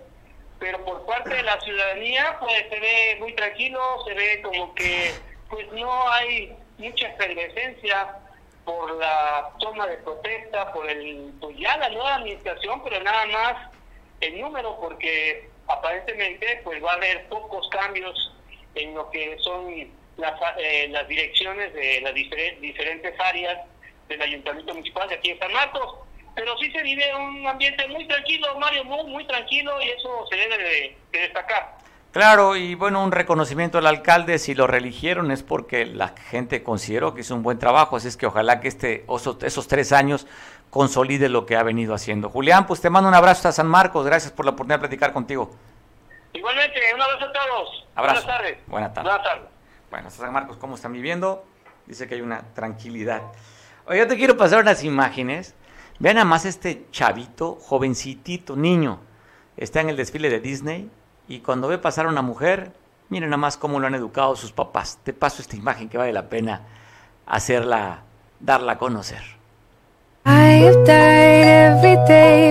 pero 0.58 0.82
por 0.84 1.04
parte 1.06 1.34
de 1.34 1.42
la 1.42 1.60
ciudadanía, 1.60 2.36
pues 2.40 2.64
se 2.70 2.80
ve 2.80 3.16
muy 3.20 3.34
tranquilo, 3.34 3.80
se 4.06 4.14
ve 4.14 4.40
como 4.42 4.74
que 4.74 5.12
pues 5.50 5.70
no 5.72 6.10
hay 6.10 6.56
mucha 6.78 7.08
efervescencia 7.08 8.16
por 8.64 8.96
la 8.96 9.50
toma 9.60 9.86
de 9.86 9.98
protesta, 9.98 10.72
por 10.72 10.88
el 10.88 11.32
pues 11.40 11.56
ya 11.58 11.76
la 11.76 11.88
nueva 11.90 12.16
administración, 12.16 12.82
pero 12.82 13.02
nada 13.02 13.26
más 13.26 13.70
el 14.20 14.40
número, 14.40 14.78
porque 14.80 15.48
aparentemente 15.68 16.60
pues 16.64 16.82
va 16.82 16.92
a 16.92 16.96
haber 16.96 17.28
pocos 17.28 17.68
cambios 17.68 18.34
en 18.74 18.94
lo 18.94 19.10
que 19.10 19.36
son 19.40 19.90
las, 20.16 20.34
eh, 20.58 20.88
las 20.90 21.06
direcciones 21.08 21.72
de 21.74 22.00
las 22.00 22.14
diferentes 22.14 23.14
áreas 23.20 23.58
del 24.08 24.22
Ayuntamiento 24.22 24.74
Municipal 24.74 25.08
de 25.08 25.16
aquí 25.16 25.30
en 25.30 25.38
San 25.38 25.52
Marcos. 25.52 25.96
Pero 26.34 26.56
sí 26.58 26.70
se 26.70 26.82
vive 26.82 27.14
un 27.14 27.46
ambiente 27.46 27.88
muy 27.88 28.06
tranquilo, 28.06 28.58
Mario, 28.58 28.84
muy, 28.84 29.04
muy 29.04 29.26
tranquilo 29.26 29.80
y 29.80 29.88
eso 29.88 30.26
se 30.28 30.36
debe 30.36 30.58
de 30.58 30.96
destacar. 31.12 31.76
Claro, 32.16 32.56
y 32.56 32.74
bueno, 32.74 33.04
un 33.04 33.12
reconocimiento 33.12 33.76
al 33.76 33.86
alcalde, 33.86 34.38
si 34.38 34.54
lo 34.54 34.66
religieron 34.66 35.30
es 35.30 35.42
porque 35.42 35.84
la 35.84 36.14
gente 36.30 36.62
consideró 36.62 37.14
que 37.14 37.20
hizo 37.20 37.34
un 37.34 37.42
buen 37.42 37.58
trabajo, 37.58 37.96
así 37.96 38.08
es 38.08 38.16
que 38.16 38.24
ojalá 38.24 38.60
que 38.60 38.68
este, 38.68 39.04
esos 39.42 39.68
tres 39.68 39.92
años 39.92 40.26
consolide 40.70 41.28
lo 41.28 41.46
que 41.46 41.56
ha 41.56 41.62
venido 41.62 41.94
haciendo. 41.94 42.28
Julián, 42.28 42.66
pues 42.66 42.80
te 42.80 42.90
mando 42.90 43.08
un 43.08 43.14
abrazo 43.14 43.48
a 43.48 43.52
San 43.52 43.66
Marcos, 43.66 44.04
gracias 44.04 44.32
por 44.32 44.44
la 44.44 44.52
oportunidad 44.52 44.76
de 44.76 44.88
platicar 44.88 45.12
contigo. 45.12 45.50
Igualmente, 46.32 46.80
un 46.94 47.00
abrazo 47.00 47.24
a 47.24 47.32
todos. 47.32 47.86
Abrazo. 47.94 48.22
Buenas 48.22 48.38
tardes. 48.38 48.58
Buenas 48.66 48.94
tardes. 48.94 49.12
Buenas 49.12 49.28
tardes. 49.28 49.48
Bueno, 49.90 50.10
San 50.10 50.32
Marcos, 50.32 50.56
¿cómo 50.58 50.74
están 50.74 50.92
viviendo? 50.92 51.44
Dice 51.86 52.06
que 52.06 52.16
hay 52.16 52.20
una 52.20 52.42
tranquilidad. 52.54 53.22
Oye, 53.86 54.00
yo 54.00 54.06
te 54.06 54.16
quiero 54.16 54.36
pasar 54.36 54.60
unas 54.60 54.82
imágenes. 54.84 55.54
Vean 55.98 56.16
nada 56.16 56.26
más 56.26 56.44
este 56.44 56.86
chavito, 56.90 57.54
jovencitito, 57.54 58.56
niño. 58.56 59.00
Está 59.56 59.80
en 59.80 59.88
el 59.88 59.96
desfile 59.96 60.28
de 60.28 60.40
Disney 60.40 60.90
y 61.28 61.40
cuando 61.40 61.68
ve 61.68 61.78
pasar 61.78 62.06
a 62.06 62.10
una 62.10 62.20
mujer, 62.20 62.72
miren 63.08 63.30
nada 63.30 63.38
más 63.38 63.56
cómo 63.56 63.80
lo 63.80 63.86
han 63.86 63.94
educado 63.94 64.36
sus 64.36 64.52
papás. 64.52 64.98
Te 65.02 65.14
paso 65.14 65.40
esta 65.40 65.56
imagen 65.56 65.88
que 65.88 65.96
vale 65.96 66.12
la 66.12 66.28
pena 66.28 66.62
hacerla, 67.24 68.02
darla 68.40 68.72
a 68.72 68.78
conocer. 68.78 69.35
I 70.28 70.58
have 70.64 70.84
died 70.84 71.46
every 71.46 71.94
day 72.08 72.45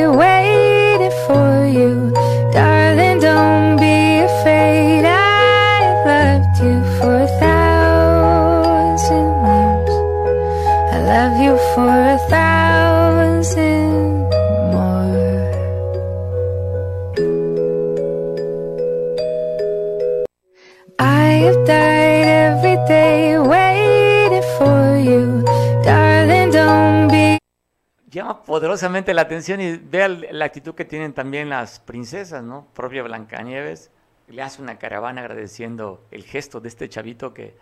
poderosamente 28.56 29.14
la 29.14 29.24
atención 29.24 29.60
y 29.60 29.76
vea 29.76 30.08
la 30.08 30.46
actitud 30.46 30.76
que 30.76 30.86
tienen 30.86 31.12
también 31.12 31.50
las 31.50 31.82
princesas, 31.82 32.42
¿no? 32.42 32.66
Propia 32.74 33.04
Blancanieves 33.04 33.92
le 34.30 34.42
hace 34.42 34.62
una 34.62 34.78
caravana 34.78 35.20
agradeciendo 35.20 36.02
el 36.10 36.24
gesto 36.24 36.62
de 36.62 36.70
este 36.70 36.88
chavito 36.88 37.34
que 37.34 37.58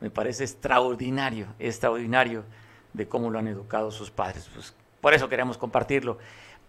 me 0.00 0.10
parece 0.10 0.42
extraordinario, 0.42 1.46
extraordinario 1.60 2.42
de 2.92 3.06
cómo 3.06 3.30
lo 3.30 3.38
han 3.38 3.46
educado 3.46 3.92
sus 3.92 4.10
padres. 4.10 4.50
Pues 4.52 4.74
por 5.00 5.14
eso 5.14 5.28
queremos 5.28 5.58
compartirlo. 5.58 6.18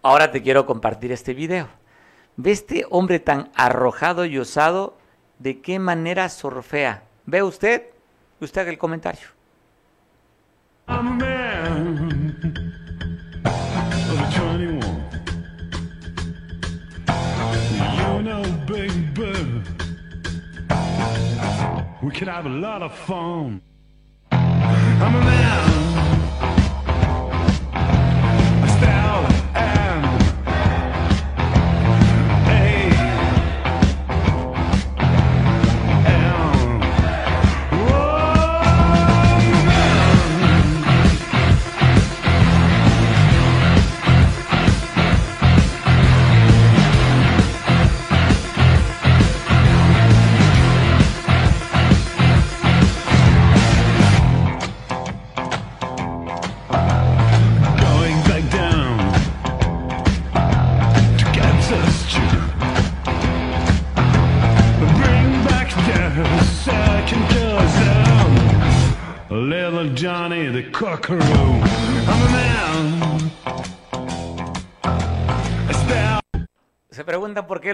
Ahora 0.03 0.29
te 0.29 0.43
quiero 0.43 0.67
compartir 0.67 1.11
este 1.11 1.33
video. 1.33 1.67
Ve 2.35 2.51
este 2.51 2.85
hombre 2.91 3.19
tan 3.19 3.49
arrojado 3.55 4.25
y 4.25 4.37
osado, 4.37 4.99
de 5.39 5.61
qué 5.61 5.79
manera 5.79 6.29
sorfea. 6.29 7.05
¿Ve 7.25 7.41
usted? 7.41 7.89
Usted 8.39 8.61
haga 8.61 8.69
el 8.69 8.77
comentario. 8.77 9.29
We 10.87 11.42
could 22.13 22.27
have 22.27 22.45
a 22.45 22.49
lot 22.49 22.81
of 22.81 22.95
fun. 22.95 23.61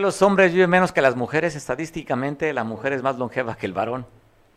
Los 0.10 0.24
hombres 0.24 0.52
viven 0.52 0.72
menos 0.72 0.92
que 0.92 1.04
las 1.04 1.16
mujeres. 1.16 1.56
Estadísticamente, 1.56 2.52
la 2.52 2.64
mujer 2.64 2.94
es 2.94 3.04
más 3.04 3.20
longeva 3.20 3.56
que 3.56 3.68
el 3.68 3.74
varón. 3.74 4.08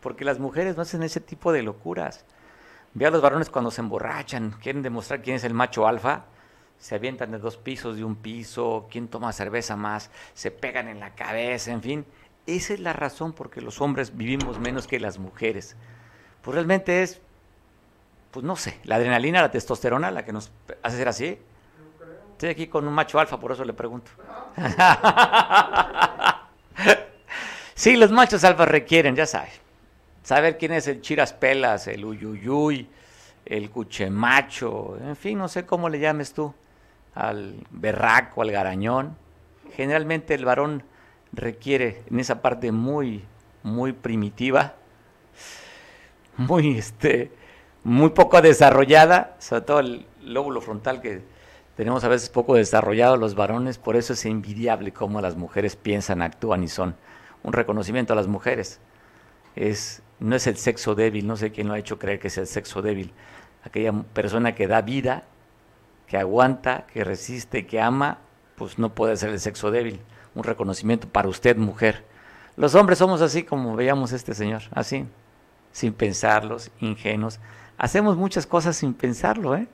Porque 0.01 0.25
las 0.25 0.39
mujeres 0.39 0.75
no 0.75 0.81
hacen 0.81 1.03
ese 1.03 1.19
tipo 1.19 1.51
de 1.51 1.61
locuras. 1.61 2.25
Ve 2.95 3.05
a 3.05 3.11
los 3.11 3.21
varones 3.21 3.51
cuando 3.51 3.69
se 3.69 3.81
emborrachan, 3.81 4.55
quieren 4.63 4.81
demostrar 4.81 5.21
quién 5.21 5.35
es 5.35 5.43
el 5.43 5.53
macho 5.53 5.85
alfa. 5.87 6.25
Se 6.79 6.95
avientan 6.95 7.29
de 7.29 7.37
dos 7.37 7.57
pisos, 7.57 7.97
de 7.97 8.03
un 8.03 8.15
piso, 8.15 8.87
quién 8.89 9.07
toma 9.07 9.31
cerveza 9.31 9.75
más, 9.75 10.09
se 10.33 10.49
pegan 10.49 10.87
en 10.87 10.99
la 10.99 11.13
cabeza, 11.13 11.71
en 11.71 11.83
fin. 11.83 12.05
Esa 12.47 12.73
es 12.73 12.79
la 12.79 12.93
razón 12.93 13.33
por 13.33 13.51
que 13.51 13.61
los 13.61 13.79
hombres 13.79 14.17
vivimos 14.17 14.59
menos 14.59 14.87
que 14.87 14.99
las 14.99 15.19
mujeres. 15.19 15.75
Pues 16.41 16.55
realmente 16.55 17.03
es, 17.03 17.21
pues 18.31 18.43
no 18.43 18.55
sé, 18.55 18.79
la 18.85 18.95
adrenalina, 18.95 19.43
la 19.43 19.51
testosterona, 19.51 20.09
la 20.09 20.25
que 20.25 20.33
nos 20.33 20.51
hace 20.81 20.97
ser 20.97 21.09
así. 21.09 21.39
Estoy 22.43 22.51
aquí 22.51 22.67
con 22.67 22.85
un 22.85 22.93
macho 22.93 23.21
alfa, 23.21 23.39
por 23.39 23.53
eso 23.53 23.63
le 23.63 23.71
pregunto. 23.71 24.11
sí, 27.73 27.95
los 27.95 28.11
machos 28.11 28.43
alfa 28.43 28.65
requieren, 28.65 29.15
ya 29.15 29.25
sabes, 29.25 29.61
saber 30.23 30.57
quién 30.57 30.73
es 30.73 30.89
el 30.89 30.99
chiras 30.99 31.31
pelas, 31.31 31.87
el 31.87 32.03
uyuyuy, 32.03 32.89
el 33.45 33.69
cuchemacho, 33.69 34.97
en 34.99 35.15
fin, 35.15 35.37
no 35.37 35.47
sé 35.47 35.65
cómo 35.65 35.87
le 35.87 36.01
llames 36.01 36.33
tú, 36.33 36.53
al 37.15 37.55
berraco, 37.71 38.41
al 38.41 38.51
garañón. 38.51 39.15
Generalmente 39.77 40.33
el 40.33 40.43
varón 40.43 40.83
requiere 41.31 42.03
en 42.11 42.19
esa 42.19 42.41
parte 42.41 42.73
muy, 42.73 43.23
muy 43.63 43.93
primitiva, 43.93 44.73
muy, 46.35 46.77
este, 46.77 47.31
muy 47.85 48.09
poco 48.09 48.41
desarrollada, 48.41 49.37
sobre 49.39 49.61
todo 49.61 49.79
el 49.79 50.05
lóbulo 50.21 50.59
frontal 50.59 50.99
que 50.99 51.31
tenemos 51.75 52.03
a 52.03 52.07
veces 52.07 52.29
poco 52.29 52.55
desarrollado 52.55 53.17
los 53.17 53.35
varones, 53.35 53.77
por 53.77 53.95
eso 53.95 54.13
es 54.13 54.25
envidiable 54.25 54.93
cómo 54.93 55.21
las 55.21 55.35
mujeres 55.35 55.75
piensan, 55.75 56.21
actúan 56.21 56.63
y 56.63 56.67
son. 56.67 56.95
Un 57.43 57.53
reconocimiento 57.53 58.13
a 58.13 58.15
las 58.15 58.27
mujeres 58.27 58.79
es 59.55 60.01
no 60.19 60.35
es 60.35 60.47
el 60.47 60.57
sexo 60.57 60.95
débil, 60.95 61.27
no 61.27 61.35
sé 61.35 61.51
quién 61.51 61.67
lo 61.67 61.73
ha 61.73 61.79
hecho 61.79 61.99
creer 61.99 62.19
que 62.19 62.29
es 62.29 62.37
el 62.37 62.47
sexo 62.47 62.81
débil, 62.81 63.11
aquella 63.65 63.91
persona 63.91 64.55
que 64.55 64.67
da 64.67 64.81
vida, 64.81 65.23
que 66.07 66.17
aguanta, 66.17 66.85
que 66.93 67.03
resiste, 67.03 67.65
que 67.65 67.81
ama, 67.81 68.19
pues 68.55 68.77
no 68.77 68.93
puede 68.93 69.17
ser 69.17 69.31
el 69.31 69.39
sexo 69.39 69.71
débil. 69.71 69.99
Un 70.35 70.43
reconocimiento 70.43 71.07
para 71.07 71.27
usted, 71.27 71.57
mujer. 71.57 72.03
Los 72.55 72.75
hombres 72.75 72.99
somos 72.99 73.21
así 73.21 73.43
como 73.43 73.75
veíamos 73.75 74.11
este 74.11 74.33
señor, 74.33 74.61
así, 74.71 75.05
sin 75.71 75.93
pensarlos, 75.93 76.71
ingenuos. 76.79 77.39
Hacemos 77.77 78.15
muchas 78.15 78.45
cosas 78.45 78.75
sin 78.75 78.93
pensarlo, 78.93 79.55
¿eh? 79.55 79.67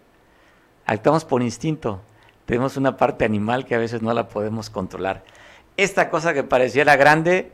Actuamos 0.90 1.24
por 1.24 1.44
instinto. 1.44 2.02
Tenemos 2.48 2.76
una 2.76 2.98
parte 2.98 3.24
animal 3.24 3.68
que 3.68 3.76
a 3.76 3.78
veces 3.78 4.02
no 4.02 4.12
la 4.12 4.28
podemos 4.28 4.72
controlar. 4.72 5.24
Esta 5.78 6.10
cosa 6.10 6.34
que 6.34 6.42
pareciera 6.42 6.96
grande, 6.96 7.52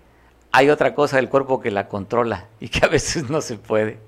hay 0.54 0.70
otra 0.70 0.96
cosa 0.96 1.18
del 1.18 1.28
cuerpo 1.28 1.60
que 1.60 1.70
la 1.70 1.90
controla 1.90 2.46
y 2.62 2.70
que 2.70 2.86
a 2.86 2.88
veces 2.88 3.30
no 3.30 3.42
se 3.42 3.58
puede, 3.58 4.00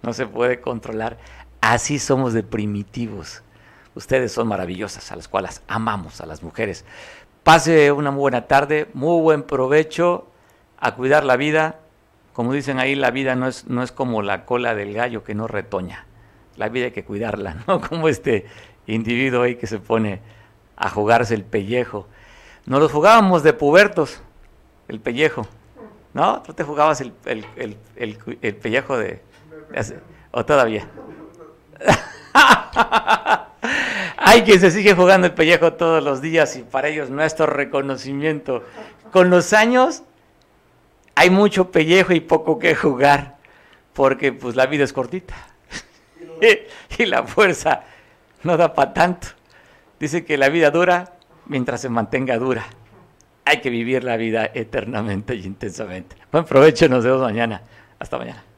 no 0.00 0.14
se 0.14 0.26
puede 0.26 0.62
controlar. 0.62 1.18
Así 1.60 1.98
somos 1.98 2.32
de 2.32 2.42
primitivos. 2.42 3.42
Ustedes 3.94 4.32
son 4.32 4.48
maravillosas, 4.48 5.12
a 5.12 5.16
las 5.16 5.28
cuales 5.28 5.60
amamos 5.68 6.22
a 6.22 6.26
las 6.26 6.42
mujeres. 6.42 6.86
Pase 7.42 7.92
una 7.92 8.10
muy 8.10 8.20
buena 8.20 8.46
tarde, 8.46 8.88
muy 8.94 9.20
buen 9.20 9.42
provecho, 9.42 10.26
a 10.78 10.94
cuidar 10.94 11.24
la 11.24 11.36
vida. 11.36 11.80
Como 12.32 12.54
dicen 12.54 12.78
ahí, 12.78 12.94
la 12.94 13.10
vida 13.10 13.34
no 13.34 13.46
es, 13.46 13.66
no 13.66 13.82
es 13.82 13.92
como 13.92 14.22
la 14.22 14.46
cola 14.46 14.74
del 14.74 14.94
gallo 14.94 15.22
que 15.22 15.34
no 15.34 15.48
retoña. 15.48 16.06
La 16.56 16.68
vida 16.68 16.86
hay 16.86 16.90
que 16.92 17.04
cuidarla, 17.04 17.56
no 17.66 17.80
como 17.80 18.08
este 18.08 18.46
individuo 18.94 19.42
ahí 19.42 19.56
que 19.56 19.66
se 19.66 19.78
pone 19.78 20.20
a 20.76 20.88
jugarse 20.90 21.34
el 21.34 21.44
pellejo. 21.44 22.06
Nos 22.66 22.80
los 22.80 22.92
jugábamos 22.92 23.42
de 23.42 23.52
pubertos, 23.52 24.22
el 24.88 25.00
pellejo. 25.00 25.46
¿No? 26.12 26.42
¿Tú 26.42 26.52
te 26.52 26.64
jugabas 26.64 27.00
el, 27.00 27.12
el, 27.24 27.46
el, 27.54 27.76
el, 27.94 28.18
el 28.42 28.56
pellejo 28.56 28.98
de, 28.98 29.22
de 29.70 30.00
¿O 30.32 30.44
todavía? 30.44 30.88
Hay 34.16 34.42
quien 34.42 34.60
se 34.60 34.70
sigue 34.70 34.94
jugando 34.94 35.26
el 35.26 35.34
pellejo 35.34 35.72
todos 35.74 36.02
los 36.02 36.20
días 36.20 36.56
y 36.56 36.62
para 36.62 36.88
ellos 36.88 37.10
nuestro 37.10 37.46
reconocimiento. 37.46 38.64
Con 39.12 39.30
los 39.30 39.52
años 39.52 40.02
hay 41.14 41.30
mucho 41.30 41.70
pellejo 41.70 42.12
y 42.12 42.20
poco 42.20 42.58
que 42.58 42.74
jugar, 42.74 43.36
porque 43.92 44.32
pues 44.32 44.56
la 44.56 44.66
vida 44.66 44.84
es 44.84 44.92
cortita 44.92 45.34
y 46.98 47.06
la 47.06 47.24
fuerza 47.24 47.84
no 48.44 48.56
da 48.56 48.74
para 48.74 48.92
tanto. 48.92 49.28
Dice 49.98 50.24
que 50.24 50.38
la 50.38 50.48
vida 50.48 50.70
dura 50.70 51.12
mientras 51.46 51.80
se 51.80 51.88
mantenga 51.88 52.38
dura. 52.38 52.64
Hay 53.44 53.60
que 53.60 53.70
vivir 53.70 54.04
la 54.04 54.16
vida 54.16 54.50
eternamente 54.54 55.34
y 55.34 55.44
intensamente. 55.44 56.16
Buen 56.30 56.44
provecho, 56.44 56.88
nos 56.88 57.04
vemos 57.04 57.20
mañana. 57.20 57.62
Hasta 57.98 58.18
mañana. 58.18 58.49